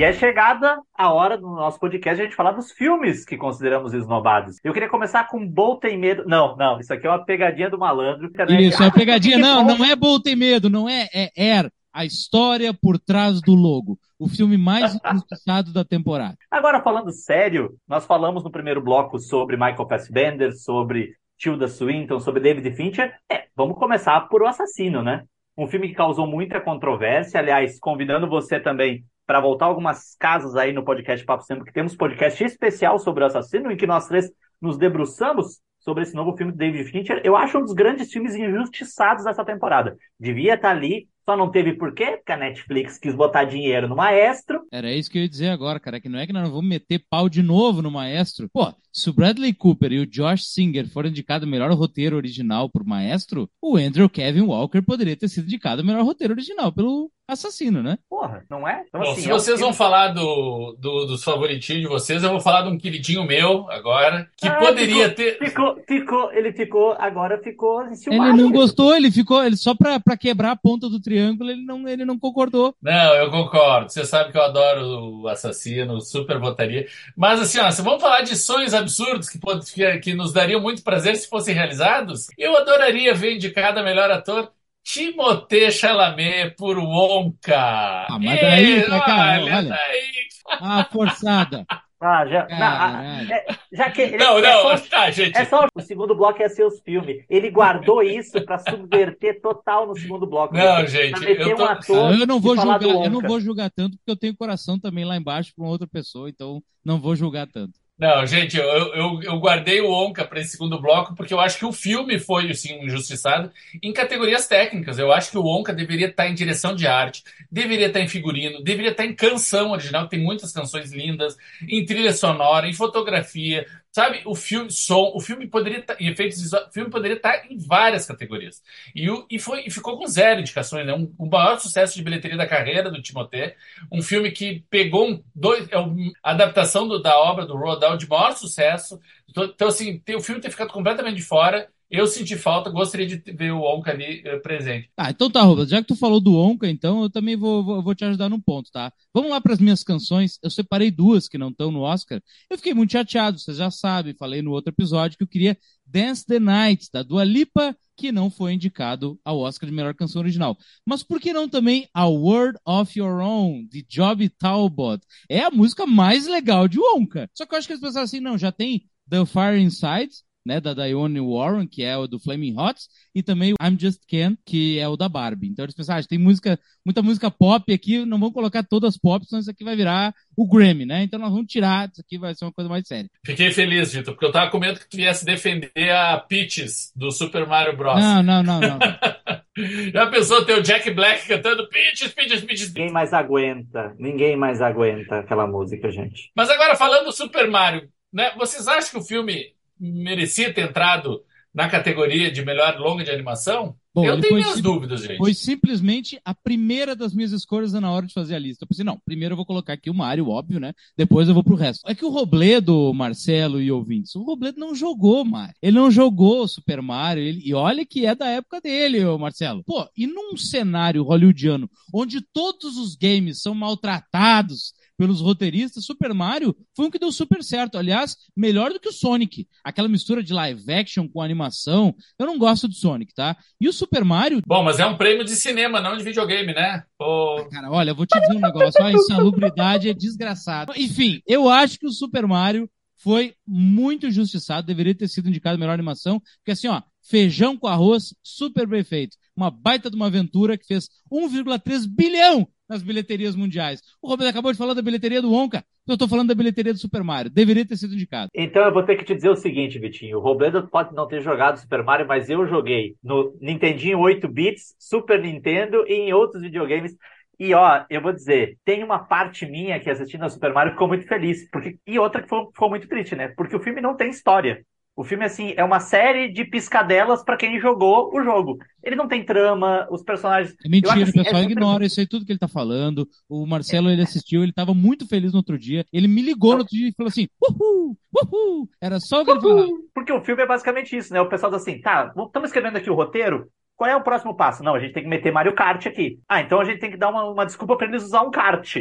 E 0.00 0.02
é 0.02 0.14
chegada 0.14 0.80
a 0.96 1.12
hora 1.12 1.36
do 1.36 1.46
nosso 1.46 1.78
podcast 1.78 2.22
a 2.22 2.24
gente 2.24 2.34
falar 2.34 2.52
dos 2.52 2.72
filmes 2.72 3.22
que 3.22 3.36
consideramos 3.36 3.92
esnobados. 3.92 4.56
Eu 4.64 4.72
queria 4.72 4.88
começar 4.88 5.28
com 5.28 5.46
Bol 5.46 5.78
Tem 5.78 5.98
Medo. 5.98 6.24
Não, 6.26 6.56
não, 6.56 6.80
isso 6.80 6.94
aqui 6.94 7.06
é 7.06 7.10
uma 7.10 7.22
pegadinha 7.22 7.68
do 7.68 7.78
malandro. 7.78 8.30
Né? 8.34 8.62
Isso, 8.62 8.82
é 8.82 8.86
uma 8.86 8.94
pegadinha. 8.94 9.36
não, 9.36 9.62
não 9.62 9.84
é 9.84 9.94
Bol 9.94 10.18
Tem 10.18 10.34
Medo, 10.34 10.70
não 10.70 10.88
é, 10.88 11.06
é 11.12 11.30
Air. 11.36 11.70
A 11.92 12.06
história 12.06 12.72
por 12.72 12.98
trás 12.98 13.42
do 13.42 13.54
logo. 13.54 13.98
O 14.18 14.26
filme 14.26 14.56
mais 14.56 14.98
injustiçado 15.04 15.70
da 15.70 15.84
temporada. 15.84 16.34
Agora, 16.50 16.80
falando 16.80 17.12
sério, 17.12 17.74
nós 17.86 18.06
falamos 18.06 18.42
no 18.42 18.50
primeiro 18.50 18.80
bloco 18.80 19.18
sobre 19.18 19.58
Michael 19.58 19.86
Fassbender, 19.86 20.56
sobre 20.56 21.10
Tilda 21.38 21.68
Swinton, 21.68 22.20
sobre 22.20 22.40
David 22.40 22.74
Fincher. 22.74 23.12
É, 23.30 23.48
vamos 23.54 23.76
começar 23.76 24.18
por 24.30 24.40
O 24.40 24.46
Assassino, 24.46 25.02
né? 25.02 25.24
Um 25.58 25.66
filme 25.66 25.88
que 25.88 25.94
causou 25.94 26.26
muita 26.26 26.58
controvérsia. 26.58 27.38
Aliás, 27.38 27.78
convidando 27.78 28.26
você 28.26 28.58
também 28.58 29.04
para 29.30 29.38
voltar 29.38 29.66
algumas 29.66 30.16
casas 30.18 30.56
aí 30.56 30.72
no 30.72 30.84
podcast 30.84 31.24
Papo 31.24 31.44
Sempre, 31.44 31.66
que 31.66 31.72
temos 31.72 31.94
podcast 31.94 32.42
especial 32.42 32.98
sobre 32.98 33.22
o 33.22 33.26
assassino, 33.28 33.70
em 33.70 33.76
que 33.76 33.86
nós 33.86 34.08
três 34.08 34.28
nos 34.60 34.76
debruçamos 34.76 35.60
sobre 35.78 36.02
esse 36.02 36.16
novo 36.16 36.36
filme 36.36 36.50
de 36.50 36.58
David 36.58 36.90
Fincher. 36.90 37.20
Eu 37.22 37.36
acho 37.36 37.56
um 37.56 37.62
dos 37.62 37.72
grandes 37.72 38.10
filmes 38.10 38.34
injustiçados 38.34 39.22
dessa 39.22 39.44
temporada. 39.44 39.96
Devia 40.18 40.54
estar 40.54 40.70
tá 40.70 40.74
ali, 40.74 41.08
só 41.24 41.36
não 41.36 41.48
teve 41.48 41.74
por 41.74 41.94
quê? 41.94 42.16
Porque 42.16 42.32
a 42.32 42.36
Netflix 42.36 42.98
quis 42.98 43.14
botar 43.14 43.44
dinheiro 43.44 43.88
no 43.88 43.94
maestro. 43.94 44.62
Era 44.72 44.92
isso 44.92 45.08
que 45.08 45.18
eu 45.18 45.22
ia 45.22 45.28
dizer 45.28 45.50
agora, 45.50 45.78
cara, 45.78 46.00
que 46.00 46.08
não 46.08 46.18
é 46.18 46.26
que 46.26 46.32
nós 46.32 46.42
não 46.42 46.50
vamos 46.50 46.68
meter 46.68 47.04
pau 47.08 47.28
de 47.28 47.40
novo 47.40 47.80
no 47.80 47.90
maestro. 47.90 48.48
Pô, 48.52 48.74
se 48.92 49.10
o 49.10 49.12
Bradley 49.12 49.54
Cooper 49.54 49.92
e 49.92 50.00
o 50.00 50.06
Josh 50.06 50.46
Singer 50.46 50.88
foram 50.88 51.08
indicados 51.08 51.48
melhor 51.48 51.70
roteiro 51.70 52.16
original 52.16 52.68
por 52.68 52.84
maestro, 52.84 53.48
o 53.62 53.76
Andrew 53.76 54.10
Kevin 54.10 54.42
Walker 54.42 54.82
poderia 54.82 55.16
ter 55.16 55.28
sido 55.28 55.44
indicado 55.44 55.84
melhor 55.84 56.02
roteiro 56.04 56.34
original 56.34 56.72
pelo 56.72 57.12
assassino, 57.32 57.82
né? 57.82 57.98
Porra, 58.08 58.44
não 58.48 58.66
é? 58.66 58.84
Então, 58.88 59.00
Bom, 59.00 59.12
assim, 59.12 59.22
se 59.22 59.28
é 59.28 59.32
vocês 59.32 59.60
vão 59.60 59.72
falar 59.72 60.08
do, 60.08 60.76
do, 60.78 61.06
dos 61.06 61.22
favoritinhos 61.22 61.82
de 61.82 61.88
vocês, 61.88 62.22
eu 62.22 62.30
vou 62.30 62.40
falar 62.40 62.62
de 62.62 62.68
um 62.68 62.78
queridinho 62.78 63.24
meu 63.24 63.70
agora, 63.70 64.28
que 64.36 64.48
ah, 64.48 64.56
poderia 64.56 65.08
ficou, 65.08 65.14
ter. 65.14 65.38
Ficou, 65.38 65.82
ficou, 65.86 66.32
ele 66.32 66.52
ficou, 66.52 66.96
agora 66.98 67.38
ficou 67.38 67.82
Ele 67.82 68.32
não 68.32 68.50
gostou, 68.50 68.94
ele 68.94 69.10
ficou, 69.10 69.44
ele 69.44 69.56
só 69.56 69.74
pra, 69.74 69.98
pra 70.00 70.16
quebrar 70.16 70.52
a 70.52 70.56
ponta 70.56 70.88
do 70.88 71.00
triângulo, 71.00 71.50
ele 71.50 71.64
não, 71.64 71.88
ele 71.88 72.04
não 72.04 72.18
concordou. 72.18 72.74
Não, 72.82 73.14
eu 73.14 73.30
concordo. 73.30 73.90
Você 73.90 74.04
sabe 74.04 74.32
que 74.32 74.38
eu 74.38 74.42
adoro 74.42 75.22
o 75.22 75.28
assassino, 75.28 76.00
super 76.00 76.38
votaria. 76.38 76.86
Mas 77.16 77.40
assim, 77.40 77.58
ó, 77.58 77.70
se 77.70 77.82
vamos 77.82 78.00
falar 78.00 78.22
de 78.22 78.36
sonhos 78.36 78.74
absurdos 78.74 79.28
que, 79.28 79.38
que, 79.38 79.98
que 79.98 80.14
nos 80.14 80.32
dariam 80.32 80.60
muito 80.60 80.82
prazer 80.82 81.16
se 81.16 81.28
fossem 81.28 81.54
realizados, 81.54 82.28
eu 82.36 82.56
adoraria 82.56 83.14
ver 83.14 83.34
indicado 83.34 83.78
a 83.80 83.82
melhor 83.82 84.10
ator 84.10 84.50
Timothée 84.84 85.70
Chalamet 85.70 86.54
por 86.56 86.78
Wonka. 86.78 88.06
Ah, 88.08 88.18
mas 88.20 88.40
daí, 88.40 88.82
tá, 88.82 89.00
cara, 89.00 89.42
olha, 89.42 89.56
olha. 89.56 89.68
Daí. 89.70 90.12
Ah, 90.60 90.88
forçada. 90.90 91.66
Ah, 92.02 92.26
já, 92.26 92.48
não, 92.48 93.34
é, 93.36 93.46
já 93.70 93.90
que, 93.90 94.16
não, 94.16 94.38
é 94.38 94.40
não, 94.40 94.78
só, 94.78 94.88
tá, 94.88 95.10
gente. 95.10 95.36
É 95.36 95.44
só 95.44 95.66
o 95.74 95.80
segundo 95.82 96.14
bloco 96.14 96.42
é 96.42 96.48
seus 96.48 96.80
filmes. 96.80 97.26
Ele 97.28 97.50
guardou 97.50 98.02
isso 98.02 98.42
para 98.42 98.58
subverter 98.58 99.38
total 99.42 99.86
no 99.86 99.94
segundo 99.94 100.26
bloco. 100.26 100.54
Não, 100.54 100.86
gente, 100.86 101.22
eu, 101.22 101.54
tô... 101.54 101.94
um 101.94 102.18
eu 102.18 102.26
não 102.26 102.40
vou 102.40 102.56
julgar, 102.56 102.82
eu 102.82 103.10
não 103.10 103.20
vou 103.20 103.38
julgar 103.38 103.70
tanto 103.70 103.98
porque 103.98 104.10
eu 104.10 104.16
tenho 104.16 104.34
coração 104.34 104.78
também 104.78 105.04
lá 105.04 105.14
embaixo 105.14 105.52
para 105.54 105.66
outra 105.66 105.86
pessoa, 105.86 106.30
então 106.30 106.62
não 106.82 106.98
vou 106.98 107.14
julgar 107.14 107.46
tanto. 107.46 107.78
Não, 108.00 108.24
gente, 108.24 108.56
eu, 108.56 108.64
eu, 108.94 109.22
eu 109.24 109.38
guardei 109.38 109.78
o 109.82 109.92
Onca 109.92 110.24
para 110.24 110.40
esse 110.40 110.52
segundo 110.52 110.80
bloco 110.80 111.14
porque 111.14 111.34
eu 111.34 111.38
acho 111.38 111.58
que 111.58 111.66
o 111.66 111.72
filme 111.72 112.18
foi, 112.18 112.54
sim, 112.54 112.82
injustiçado 112.82 113.52
em 113.82 113.92
categorias 113.92 114.46
técnicas. 114.46 114.98
Eu 114.98 115.12
acho 115.12 115.30
que 115.30 115.36
o 115.36 115.44
Onca 115.44 115.70
deveria 115.70 116.06
estar 116.06 116.26
em 116.26 116.32
direção 116.32 116.74
de 116.74 116.86
arte, 116.86 117.22
deveria 117.52 117.88
estar 117.88 118.00
em 118.00 118.08
figurino, 118.08 118.64
deveria 118.64 118.92
estar 118.92 119.04
em 119.04 119.14
canção 119.14 119.72
original, 119.72 120.08
tem 120.08 120.18
muitas 120.18 120.50
canções 120.50 120.90
lindas, 120.90 121.36
em 121.68 121.84
trilha 121.84 122.14
sonora, 122.14 122.66
em 122.66 122.72
fotografia, 122.72 123.66
Sabe, 123.92 124.22
o 124.24 124.36
filme, 124.36 124.70
som, 124.70 125.10
o 125.14 125.20
filme 125.20 125.48
poderia 125.48 125.82
tá, 125.82 125.96
efeitos 125.98 126.52
o 126.52 126.70
filme 126.70 126.88
poderia 126.88 127.16
estar 127.16 127.38
tá 127.40 127.46
em 127.50 127.58
várias 127.58 128.06
categorias. 128.06 128.62
E, 128.94 129.10
o, 129.10 129.26
e, 129.28 129.36
foi, 129.36 129.64
e 129.66 129.70
ficou 129.70 129.98
com 129.98 130.06
zero 130.06 130.40
indicações, 130.40 130.86
né? 130.86 130.94
Um, 130.94 131.12
o 131.18 131.26
maior 131.26 131.58
sucesso 131.58 131.96
de 131.96 132.02
bilheteria 132.04 132.36
da 132.36 132.46
carreira 132.46 132.88
do 132.88 133.02
Timothée. 133.02 133.56
Um 133.90 134.00
filme 134.00 134.30
que 134.30 134.64
pegou 134.70 135.10
um, 135.10 135.24
dois, 135.34 135.68
é 135.72 135.78
uma 135.78 136.12
adaptação 136.22 136.86
do, 136.86 137.02
da 137.02 137.18
obra 137.18 137.44
do 137.44 137.56
Roald 137.56 137.80
Dahl 137.80 137.96
de 137.96 138.08
maior 138.08 138.36
sucesso. 138.36 139.00
Então, 139.28 139.44
então 139.44 139.68
assim, 139.68 139.98
tem, 139.98 140.14
o 140.14 140.20
filme 140.20 140.40
ter 140.40 140.50
ficado 140.50 140.72
completamente 140.72 141.16
de 141.16 141.22
fora 141.22 141.68
eu 141.90 142.06
senti 142.06 142.36
falta, 142.36 142.70
gostaria 142.70 143.06
de 143.06 143.16
ver 143.32 143.50
o 143.50 143.62
Onca 143.62 143.90
ali 143.90 144.22
uh, 144.22 144.40
presente. 144.40 144.88
Ah, 144.96 145.10
então 145.10 145.28
tá, 145.28 145.42
Rubens. 145.42 145.68
Já 145.68 145.80
que 145.82 145.88
tu 145.88 145.96
falou 145.96 146.20
do 146.20 146.36
Onca, 146.36 146.68
então 146.68 147.02
eu 147.02 147.10
também 147.10 147.36
vou, 147.36 147.64
vou, 147.64 147.82
vou 147.82 147.94
te 147.94 148.04
ajudar 148.04 148.28
num 148.28 148.40
ponto, 148.40 148.70
tá? 148.70 148.92
Vamos 149.12 149.30
lá 149.30 149.40
para 149.40 149.54
as 149.54 149.58
minhas 149.58 149.82
canções. 149.82 150.38
Eu 150.42 150.50
separei 150.50 150.90
duas 150.90 151.28
que 151.28 151.36
não 151.36 151.48
estão 151.48 151.72
no 151.72 151.80
Oscar. 151.80 152.22
Eu 152.48 152.56
fiquei 152.56 152.72
muito 152.72 152.92
chateado, 152.92 153.38
vocês 153.40 153.56
já 153.56 153.70
sabem. 153.70 154.14
Falei 154.14 154.40
no 154.40 154.52
outro 154.52 154.72
episódio 154.72 155.18
que 155.18 155.24
eu 155.24 155.28
queria 155.28 155.58
Dance 155.84 156.24
the 156.24 156.38
Night, 156.38 156.88
da 156.92 157.02
Dua 157.02 157.24
Lipa, 157.24 157.76
que 157.96 158.12
não 158.12 158.30
foi 158.30 158.52
indicado 158.54 159.18
ao 159.24 159.40
Oscar 159.40 159.68
de 159.68 159.74
melhor 159.74 159.94
canção 159.94 160.22
original. 160.22 160.56
Mas 160.86 161.02
por 161.02 161.20
que 161.20 161.32
não 161.32 161.48
também 161.48 161.88
A 161.92 162.06
Word 162.06 162.56
of 162.64 162.96
Your 162.96 163.20
Own, 163.20 163.66
de 163.68 163.82
Job 163.82 164.28
Talbot? 164.30 165.04
É 165.28 165.40
a 165.42 165.50
música 165.50 165.86
mais 165.86 166.28
legal 166.28 166.68
de 166.68 166.78
Onca. 166.78 167.28
Só 167.34 167.44
que 167.44 167.54
eu 167.54 167.58
acho 167.58 167.66
que 167.66 167.72
eles 167.72 167.82
pensaram 167.82 168.04
assim, 168.04 168.20
não, 168.20 168.38
já 168.38 168.52
tem 168.52 168.86
The 169.08 169.26
Fire 169.26 169.60
Inside, 169.60 170.12
né, 170.44 170.60
da 170.60 170.74
Dione 170.74 171.20
Warren, 171.20 171.66
que 171.66 171.82
é 171.82 171.96
o 171.96 172.06
do 172.06 172.18
Flaming 172.18 172.56
Hots, 172.56 172.88
e 173.14 173.22
também 173.22 173.52
o 173.52 173.56
I'm 173.62 173.76
Just 173.78 174.00
Ken, 174.06 174.36
que 174.44 174.78
é 174.78 174.88
o 174.88 174.96
da 174.96 175.08
Barbie. 175.08 175.48
Então 175.48 175.64
eles 175.64 175.74
pensaram, 175.74 176.00
ah, 176.00 176.08
tem 176.08 176.18
música, 176.18 176.58
muita 176.84 177.02
música 177.02 177.30
pop 177.30 177.72
aqui, 177.72 178.04
não 178.04 178.18
vamos 178.18 178.34
colocar 178.34 178.62
todas 178.62 178.98
pop, 178.98 179.24
senão 179.26 179.40
isso 179.40 179.50
aqui 179.50 179.64
vai 179.64 179.76
virar 179.76 180.14
o 180.36 180.46
Grammy, 180.46 180.86
né? 180.86 181.02
Então 181.02 181.18
nós 181.18 181.30
vamos 181.30 181.46
tirar, 181.46 181.88
isso 181.90 182.00
aqui 182.00 182.18
vai 182.18 182.34
ser 182.34 182.44
uma 182.44 182.52
coisa 182.52 182.68
mais 182.68 182.86
séria. 182.86 183.10
Fiquei 183.24 183.50
feliz, 183.50 183.92
Vitor, 183.92 184.14
porque 184.14 184.26
eu 184.26 184.32
tava 184.32 184.50
com 184.50 184.58
medo 184.58 184.80
que 184.80 184.88
tu 184.88 184.96
viesse 184.96 185.24
defender 185.24 185.90
a 185.90 186.18
Peaches 186.18 186.92
do 186.96 187.10
Super 187.10 187.46
Mario 187.46 187.76
Bros. 187.76 188.00
Não, 188.00 188.22
não, 188.22 188.42
não, 188.42 188.60
não. 188.60 188.78
Já 189.92 190.06
pensou 190.06 190.44
ter 190.44 190.58
o 190.58 190.62
Jack 190.62 190.90
Black 190.92 191.26
cantando 191.26 191.68
Peaches, 191.68 192.12
Peaches, 192.12 192.40
Peaches? 192.42 192.68
Ninguém 192.68 192.92
mais 192.92 193.12
aguenta, 193.12 193.94
ninguém 193.98 194.36
mais 194.36 194.62
aguenta 194.62 195.18
aquela 195.18 195.46
música, 195.46 195.90
gente. 195.90 196.30
Mas 196.34 196.48
agora 196.48 196.76
falando 196.76 197.06
do 197.06 197.12
Super 197.12 197.50
Mario, 197.50 197.88
né? 198.12 198.32
Vocês 198.36 198.66
acham 198.66 198.90
que 198.90 198.98
o 198.98 199.06
filme 199.06 199.52
merecia 199.80 200.52
ter 200.52 200.68
entrado 200.68 201.22
na 201.52 201.68
categoria 201.68 202.30
de 202.30 202.44
melhor 202.44 202.78
longa 202.78 203.02
de 203.02 203.10
animação? 203.10 203.74
Bom, 203.92 204.04
eu 204.04 204.20
tenho 204.20 204.36
minhas 204.36 204.60
dúvidas, 204.60 205.00
gente. 205.00 205.16
Foi 205.16 205.34
simplesmente 205.34 206.20
a 206.24 206.32
primeira 206.32 206.94
das 206.94 207.12
minhas 207.12 207.32
escolhas 207.32 207.72
na 207.72 207.90
hora 207.90 208.06
de 208.06 208.14
fazer 208.14 208.36
a 208.36 208.38
lista. 208.38 208.62
Eu 208.62 208.68
pensei, 208.68 208.84
não, 208.84 209.00
primeiro 209.04 209.32
eu 209.32 209.36
vou 209.36 209.44
colocar 209.44 209.72
aqui 209.72 209.90
o 209.90 209.94
Mario, 209.94 210.28
óbvio, 210.28 210.60
né? 210.60 210.72
Depois 210.96 211.26
eu 211.26 211.34
vou 211.34 211.42
pro 211.42 211.56
resto. 211.56 211.82
É 211.88 211.94
que 211.94 212.04
o 212.04 212.08
Robledo, 212.08 212.94
Marcelo 212.94 213.60
e 213.60 213.72
ouvintes, 213.72 214.14
o 214.14 214.22
Robledo 214.22 214.60
não 214.60 214.76
jogou 214.76 215.24
Mario. 215.24 215.54
Ele 215.60 215.76
não 215.76 215.90
jogou 215.90 216.46
Super 216.46 216.80
Mario. 216.80 217.24
Ele... 217.24 217.42
E 217.44 217.52
olha 217.52 217.84
que 217.84 218.06
é 218.06 218.14
da 218.14 218.28
época 218.28 218.60
dele, 218.60 219.04
Marcelo. 219.18 219.64
Pô, 219.64 219.88
e 219.96 220.06
num 220.06 220.36
cenário 220.36 221.02
hollywoodiano 221.02 221.68
onde 221.92 222.20
todos 222.20 222.76
os 222.76 222.94
games 222.94 223.42
são 223.42 223.56
maltratados, 223.56 224.72
pelos 225.00 225.22
roteiristas, 225.22 225.86
Super 225.86 226.12
Mario 226.12 226.54
foi 226.76 226.84
um 226.84 226.90
que 226.90 226.98
deu 226.98 227.10
super 227.10 227.42
certo. 227.42 227.78
Aliás, 227.78 228.18
melhor 228.36 228.70
do 228.70 228.78
que 228.78 228.90
o 228.90 228.92
Sonic. 228.92 229.48
Aquela 229.64 229.88
mistura 229.88 230.22
de 230.22 230.30
live 230.30 230.70
action 230.70 231.08
com 231.08 231.22
animação. 231.22 231.94
Eu 232.18 232.26
não 232.26 232.38
gosto 232.38 232.68
do 232.68 232.74
Sonic, 232.74 233.14
tá? 233.14 233.34
E 233.58 233.66
o 233.66 233.72
Super 233.72 234.04
Mario. 234.04 234.42
Bom, 234.46 234.62
mas 234.62 234.78
é 234.78 234.84
um 234.84 234.98
prêmio 234.98 235.24
de 235.24 235.34
cinema, 235.36 235.80
não 235.80 235.96
de 235.96 236.04
videogame, 236.04 236.52
né? 236.52 236.84
Ah, 237.00 237.48
cara, 237.50 237.70
olha, 237.70 237.92
eu 237.92 237.94
vou 237.94 238.04
te 238.04 238.20
dizer 238.20 238.34
um 238.34 238.40
negócio. 238.40 238.84
A 238.84 238.92
insalubridade 238.92 239.88
é 239.88 239.94
desgraçada. 239.94 240.74
Enfim, 240.76 241.22
eu 241.26 241.48
acho 241.48 241.78
que 241.78 241.86
o 241.86 241.92
Super 241.92 242.26
Mario 242.26 242.68
foi 242.98 243.32
muito 243.46 244.06
injustiçado, 244.06 244.66
deveria 244.66 244.94
ter 244.94 245.08
sido 245.08 245.30
indicado 245.30 245.58
melhor 245.58 245.72
animação, 245.72 246.20
porque 246.40 246.50
assim, 246.50 246.68
ó, 246.68 246.82
feijão 247.02 247.56
com 247.56 247.66
arroz, 247.66 248.14
super 248.22 248.66
bem 248.66 248.84
feito. 248.84 249.16
Uma 249.40 249.50
baita 249.50 249.88
de 249.88 249.96
uma 249.96 250.08
aventura 250.08 250.58
que 250.58 250.66
fez 250.66 250.90
1,3 251.10 251.86
bilhão 251.88 252.46
nas 252.68 252.82
bilheterias 252.82 253.34
mundiais. 253.34 253.80
O 254.02 254.06
Roberto 254.06 254.28
acabou 254.28 254.52
de 254.52 254.58
falar 254.58 254.74
da 254.74 254.82
bilheteria 254.82 255.22
do 255.22 255.32
Onca. 255.32 255.64
Eu 255.88 255.94
estou 255.94 256.06
falando 256.06 256.28
da 256.28 256.34
bilheteria 256.34 256.74
do 256.74 256.78
Super 256.78 257.02
Mario. 257.02 257.30
Deveria 257.30 257.66
ter 257.66 257.78
sido 257.78 257.94
indicado. 257.94 258.28
Então 258.34 258.62
eu 258.62 258.70
vou 258.70 258.82
ter 258.82 258.96
que 258.96 259.04
te 259.04 259.14
dizer 259.14 259.30
o 259.30 259.34
seguinte, 259.34 259.78
Vitinho. 259.78 260.18
O 260.18 260.20
Robledo 260.20 260.68
pode 260.68 260.94
não 260.94 261.08
ter 261.08 261.22
jogado 261.22 261.58
Super 261.58 261.82
Mario, 261.82 262.06
mas 262.06 262.28
eu 262.28 262.46
joguei 262.46 262.96
no 263.02 263.34
Nintendinho 263.40 263.98
8 263.98 264.28
bits, 264.28 264.74
Super 264.78 265.22
Nintendo 265.22 265.86
e 265.88 265.94
em 265.94 266.12
outros 266.12 266.42
videogames. 266.42 266.94
E 267.38 267.54
ó, 267.54 267.82
eu 267.88 268.02
vou 268.02 268.12
dizer, 268.12 268.58
tem 268.62 268.84
uma 268.84 268.98
parte 268.98 269.46
minha 269.46 269.80
que 269.80 269.88
assistindo 269.88 270.24
a 270.26 270.28
Super 270.28 270.52
Mario 270.52 270.72
ficou 270.72 270.86
muito 270.86 271.06
feliz. 271.06 271.48
Porque... 271.50 271.78
E 271.86 271.98
outra 271.98 272.20
que 272.20 272.28
ficou, 272.28 272.50
ficou 272.52 272.68
muito 272.68 272.86
triste, 272.86 273.16
né? 273.16 273.28
Porque 273.28 273.56
o 273.56 273.60
filme 273.60 273.80
não 273.80 273.96
tem 273.96 274.10
história. 274.10 274.62
O 274.96 275.04
filme, 275.04 275.24
assim, 275.24 275.54
é 275.56 275.64
uma 275.64 275.80
série 275.80 276.28
de 276.28 276.44
piscadelas 276.44 277.24
para 277.24 277.36
quem 277.36 277.58
jogou 277.58 278.10
o 278.12 278.22
jogo. 278.22 278.58
Ele 278.82 278.96
não 278.96 279.08
tem 279.08 279.24
trama, 279.24 279.86
os 279.90 280.02
personagens. 280.02 280.54
É 280.64 280.68
mentira, 280.68 280.94
acho, 280.94 281.10
o 281.10 281.14
pessoal 281.14 281.42
é 281.42 281.44
ignora 281.44 281.84
isso 281.86 282.00
aí, 282.00 282.06
tudo 282.06 282.26
que 282.26 282.32
ele 282.32 282.38
tá 282.38 282.48
falando. 282.48 283.08
O 283.28 283.46
Marcelo, 283.46 283.90
ele 283.90 284.02
assistiu, 284.02 284.42
ele 284.42 284.52
tava 284.52 284.74
muito 284.74 285.06
feliz 285.06 285.32
no 285.32 285.38
outro 285.38 285.58
dia. 285.58 285.86
Ele 285.92 286.08
me 286.08 286.22
ligou 286.22 286.52
no 286.52 286.58
outro 286.58 286.76
dia 286.76 286.88
e 286.88 286.94
falou 286.94 287.08
assim: 287.08 287.28
uhul, 287.40 287.96
uhul. 288.14 288.68
Era 288.80 288.98
só 289.00 289.22
o 289.22 289.24
que 289.24 289.30
ele 289.30 289.40
falava. 289.40 289.68
Porque 289.94 290.12
o 290.12 290.22
filme 290.22 290.42
é 290.42 290.46
basicamente 290.46 290.96
isso, 290.96 291.12
né? 291.12 291.20
O 291.20 291.28
pessoal 291.28 291.52
diz 291.52 291.62
assim: 291.62 291.80
tá, 291.80 292.12
estamos 292.16 292.48
escrevendo 292.48 292.76
aqui 292.76 292.90
o 292.90 292.94
roteiro, 292.94 293.48
qual 293.80 293.88
é 293.88 293.96
o 293.96 294.02
próximo 294.02 294.36
passo? 294.36 294.62
Não, 294.62 294.74
a 294.74 294.78
gente 294.78 294.92
tem 294.92 295.02
que 295.02 295.08
meter 295.08 295.32
Mario 295.32 295.54
Kart 295.54 295.86
aqui. 295.86 296.20
Ah, 296.28 296.42
então 296.42 296.60
a 296.60 296.64
gente 296.66 296.80
tem 296.80 296.90
que 296.90 296.98
dar 296.98 297.08
uma, 297.08 297.24
uma 297.24 297.46
desculpa 297.46 297.78
para 297.78 297.86
eles 297.86 298.02
usar 298.02 298.20
um 298.20 298.30
kart. 298.30 298.76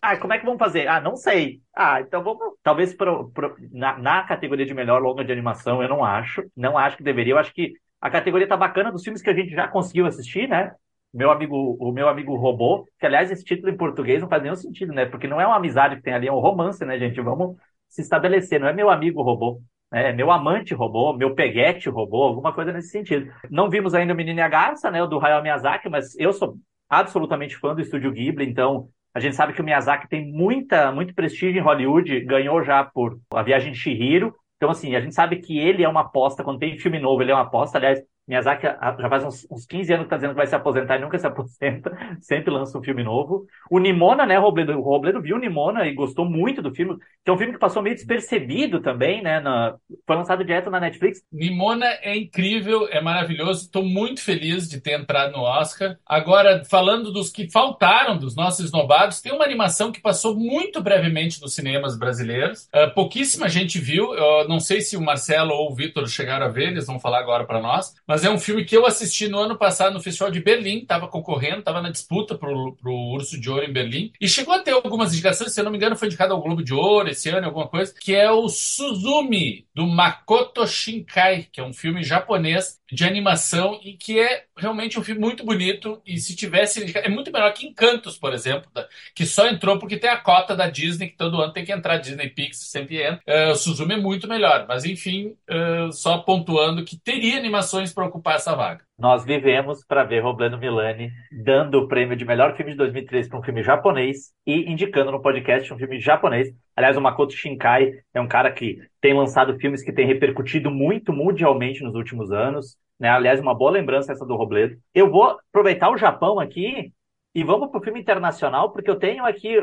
Ah, 0.00 0.16
como 0.16 0.32
é 0.32 0.38
que 0.38 0.44
vamos 0.44 0.60
fazer? 0.60 0.86
Ah, 0.86 1.00
não 1.00 1.16
sei. 1.16 1.60
Ah, 1.74 2.00
então 2.00 2.22
vamos. 2.22 2.54
Talvez 2.62 2.94
pro, 2.94 3.30
pro, 3.30 3.56
na, 3.72 3.98
na, 3.98 4.22
categoria 4.22 4.64
de 4.64 4.72
melhor 4.72 5.02
longa 5.02 5.24
de 5.24 5.32
animação, 5.32 5.82
eu 5.82 5.88
não 5.88 6.04
acho. 6.04 6.44
Não 6.56 6.78
acho 6.78 6.96
que 6.96 7.02
deveria. 7.02 7.32
Eu 7.32 7.38
acho 7.38 7.52
que 7.52 7.72
a 8.00 8.08
categoria 8.08 8.46
tá 8.46 8.56
bacana 8.56 8.92
dos 8.92 9.02
filmes 9.02 9.20
que 9.20 9.30
a 9.30 9.34
gente 9.34 9.50
já 9.50 9.66
conseguiu 9.66 10.06
assistir, 10.06 10.48
né? 10.48 10.72
Meu 11.12 11.32
amigo, 11.32 11.76
o 11.80 11.90
meu 11.90 12.08
amigo 12.08 12.36
robô, 12.36 12.86
que 13.00 13.06
aliás 13.06 13.32
esse 13.32 13.42
título 13.42 13.72
em 13.72 13.76
português 13.76 14.22
não 14.22 14.28
faz 14.28 14.40
nenhum 14.40 14.54
sentido, 14.54 14.92
né? 14.92 15.04
Porque 15.04 15.26
não 15.26 15.40
é 15.40 15.46
uma 15.48 15.56
amizade 15.56 15.96
que 15.96 16.02
tem 16.02 16.14
ali, 16.14 16.28
é 16.28 16.32
um 16.32 16.38
romance, 16.38 16.84
né, 16.84 16.96
gente? 16.96 17.20
Vamos 17.20 17.56
se 17.88 18.02
estabelecer, 18.02 18.60
não 18.60 18.68
é 18.68 18.72
meu 18.72 18.88
amigo 18.88 19.20
robô 19.20 19.60
é, 19.94 20.12
meu 20.12 20.30
amante 20.30 20.74
roubou, 20.74 21.16
meu 21.16 21.34
peguete 21.34 21.88
roubou, 21.88 22.24
alguma 22.24 22.52
coisa 22.52 22.72
nesse 22.72 22.88
sentido. 22.88 23.32
Não 23.48 23.70
vimos 23.70 23.94
ainda 23.94 24.12
o 24.12 24.16
Menino 24.16 24.40
e 24.40 24.42
a 24.42 24.48
Garça, 24.48 24.90
né, 24.90 25.02
o 25.02 25.06
do 25.06 25.24
Hayao 25.24 25.42
Miyazaki, 25.42 25.88
mas 25.88 26.18
eu 26.18 26.32
sou 26.32 26.56
absolutamente 26.88 27.56
fã 27.56 27.74
do 27.74 27.80
estúdio 27.80 28.12
Ghibli, 28.12 28.44
então 28.44 28.88
a 29.14 29.20
gente 29.20 29.36
sabe 29.36 29.52
que 29.52 29.60
o 29.60 29.64
Miyazaki 29.64 30.08
tem 30.08 30.30
muita, 30.32 30.90
muito 30.90 31.14
prestígio 31.14 31.60
em 31.60 31.64
Hollywood, 31.64 32.20
ganhou 32.20 32.62
já 32.64 32.82
por 32.82 33.18
A 33.32 33.42
Viagem 33.42 33.72
de 33.72 33.78
Chihiro, 33.78 34.34
então 34.56 34.70
assim, 34.70 34.96
a 34.96 35.00
gente 35.00 35.14
sabe 35.14 35.36
que 35.36 35.58
ele 35.58 35.84
é 35.84 35.88
uma 35.88 36.00
aposta, 36.00 36.42
quando 36.42 36.58
tem 36.58 36.76
filme 36.76 36.98
novo, 36.98 37.22
ele 37.22 37.30
é 37.30 37.34
uma 37.34 37.42
aposta, 37.42 37.78
aliás, 37.78 38.02
Miyazaki 38.26 38.66
já 38.66 39.08
faz 39.08 39.24
uns, 39.24 39.46
uns 39.50 39.66
15 39.66 39.92
anos 39.92 40.02
que 40.04 40.06
está 40.06 40.16
dizendo 40.16 40.30
que 40.30 40.36
vai 40.36 40.46
se 40.46 40.54
aposentar 40.54 40.96
e 40.96 41.00
nunca 41.00 41.18
se 41.18 41.26
aposenta, 41.28 41.96
sempre 42.20 42.50
lança 42.50 42.78
um 42.78 42.82
filme 42.82 43.02
novo. 43.02 43.46
O 43.70 43.78
Nimona, 43.78 44.24
né, 44.24 44.38
Robledo, 44.38 44.72
o 44.72 44.82
Robledo 44.82 45.20
viu 45.20 45.36
o 45.36 45.38
Nimona 45.38 45.86
e 45.86 45.94
gostou 45.94 46.24
muito 46.24 46.62
do 46.62 46.74
filme, 46.74 46.96
que 47.24 47.30
é 47.30 47.32
um 47.32 47.38
filme 47.38 47.52
que 47.52 47.58
passou 47.58 47.82
meio 47.82 47.94
despercebido 47.94 48.80
também, 48.80 49.22
né, 49.22 49.40
na, 49.40 49.76
foi 50.06 50.16
lançado 50.16 50.44
direto 50.44 50.70
na 50.70 50.80
Netflix. 50.80 51.22
Nimona 51.32 51.86
é 52.02 52.16
incrível, 52.16 52.88
é 52.90 53.00
maravilhoso, 53.00 53.64
estou 53.64 53.84
muito 53.84 54.22
feliz 54.22 54.68
de 54.68 54.80
ter 54.80 54.98
entrado 54.98 55.32
no 55.32 55.42
Oscar. 55.42 55.96
Agora, 56.06 56.64
falando 56.64 57.12
dos 57.12 57.30
que 57.30 57.50
faltaram, 57.50 58.16
dos 58.16 58.34
nossos 58.34 58.64
esnobados, 58.66 59.20
tem 59.20 59.32
uma 59.32 59.44
animação 59.44 59.92
que 59.92 60.00
passou 60.00 60.34
muito 60.34 60.82
brevemente 60.82 61.40
nos 61.40 61.54
cinemas 61.54 61.98
brasileiros, 61.98 62.68
uh, 62.74 62.92
pouquíssima 62.94 63.48
gente 63.48 63.78
viu, 63.78 64.14
eu 64.14 64.48
não 64.48 64.60
sei 64.60 64.80
se 64.80 64.96
o 64.96 65.00
Marcelo 65.00 65.52
ou 65.52 65.70
o 65.70 65.74
Vitor 65.74 66.06
chegaram 66.08 66.46
a 66.46 66.48
ver, 66.48 66.68
eles 66.68 66.86
vão 66.86 66.98
falar 66.98 67.20
agora 67.20 67.44
para 67.44 67.60
nós, 67.60 67.94
mas 68.06 68.13
é 68.22 68.30
um 68.30 68.38
filme 68.38 68.64
que 68.64 68.76
eu 68.76 68.84
assisti 68.86 69.28
no 69.28 69.38
ano 69.38 69.56
passado 69.56 69.94
no 69.94 70.00
Festival 70.00 70.30
de 70.30 70.40
Berlim, 70.40 70.80
estava 70.80 71.08
concorrendo, 71.08 71.60
estava 71.60 71.80
na 71.80 71.90
disputa 71.90 72.36
pro, 72.36 72.76
pro 72.80 72.92
Urso 72.92 73.40
de 73.40 73.50
Ouro 73.50 73.64
em 73.64 73.72
Berlim, 73.72 74.12
e 74.20 74.28
chegou 74.28 74.54
a 74.54 74.60
ter 74.60 74.72
algumas 74.72 75.12
indicações, 75.12 75.52
se 75.52 75.60
eu 75.60 75.64
não 75.64 75.70
me 75.70 75.78
engano 75.78 75.96
foi 75.96 76.08
indicado 76.08 76.34
ao 76.34 76.42
Globo 76.42 76.62
de 76.62 76.74
Ouro 76.74 77.08
esse 77.08 77.30
ano, 77.30 77.46
alguma 77.46 77.66
coisa, 77.66 77.94
que 77.98 78.14
é 78.14 78.30
o 78.30 78.48
Suzumi, 78.48 79.66
do 79.74 79.86
Makoto 79.86 80.66
Shinkai, 80.66 81.48
que 81.50 81.60
é 81.60 81.64
um 81.64 81.72
filme 81.72 82.04
japonês 82.04 82.78
de 82.94 83.04
animação 83.04 83.80
e 83.82 83.94
que 83.94 84.20
é 84.20 84.44
realmente 84.56 84.98
um 84.98 85.02
filme 85.02 85.20
muito 85.20 85.44
bonito 85.44 86.00
e 86.06 86.18
se 86.18 86.36
tivesse 86.36 86.96
é 86.96 87.08
muito 87.08 87.32
melhor 87.32 87.52
que 87.52 87.66
Encantos, 87.66 88.16
por 88.16 88.32
exemplo, 88.32 88.70
que 89.14 89.26
só 89.26 89.48
entrou 89.48 89.78
porque 89.78 89.96
tem 89.96 90.10
a 90.10 90.16
cota 90.16 90.54
da 90.54 90.68
Disney 90.68 91.08
que 91.08 91.16
todo 91.16 91.40
ano 91.40 91.52
tem 91.52 91.64
que 91.64 91.72
entrar 91.72 91.96
Disney 91.96 92.28
Pix 92.28 92.58
sempre 92.58 93.02
entra. 93.02 93.20
Uh, 93.26 93.52
o 93.52 93.56
Suzumi 93.56 93.94
é 93.94 93.96
muito 93.96 94.28
melhor, 94.28 94.66
mas 94.68 94.84
enfim, 94.84 95.34
uh, 95.50 95.92
só 95.92 96.18
pontuando 96.18 96.84
que 96.84 96.96
teria 96.96 97.38
animações 97.38 97.92
para 97.92 98.03
ocupar 98.04 98.36
essa 98.36 98.54
vaga. 98.54 98.84
Nós 98.98 99.24
vivemos 99.24 99.84
para 99.84 100.04
ver 100.04 100.20
Roblano 100.20 100.58
Milani 100.58 101.10
dando 101.44 101.80
o 101.80 101.88
prêmio 101.88 102.16
de 102.16 102.24
melhor 102.24 102.56
filme 102.56 102.72
de 102.72 102.78
2013 102.78 103.28
para 103.28 103.38
um 103.38 103.42
filme 103.42 103.62
japonês 103.62 104.32
e 104.46 104.70
indicando 104.70 105.10
no 105.10 105.20
podcast 105.20 105.72
um 105.72 105.78
filme 105.78 105.98
japonês. 105.98 106.48
Aliás, 106.76 106.96
o 106.96 107.00
Makoto 107.00 107.32
Shinkai 107.32 107.92
é 108.12 108.20
um 108.20 108.28
cara 108.28 108.52
que 108.52 108.78
tem 109.00 109.14
lançado 109.14 109.58
filmes 109.58 109.82
que 109.82 109.92
têm 109.92 110.06
repercutido 110.06 110.70
muito 110.70 111.12
mundialmente 111.12 111.82
nos 111.82 111.94
últimos 111.94 112.30
anos. 112.30 112.76
Né? 112.98 113.08
Aliás, 113.08 113.40
uma 113.40 113.54
boa 113.54 113.70
lembrança 113.70 114.12
essa 114.12 114.24
do 114.24 114.36
Robledo. 114.36 114.76
Eu 114.94 115.10
vou 115.10 115.38
aproveitar 115.48 115.90
o 115.90 115.98
Japão 115.98 116.38
aqui 116.38 116.92
e 117.34 117.42
vamos 117.42 117.70
para 117.70 117.80
o 117.80 117.82
filme 117.82 118.00
internacional, 118.00 118.70
porque 118.72 118.88
eu 118.88 118.96
tenho 118.96 119.24
aqui 119.24 119.56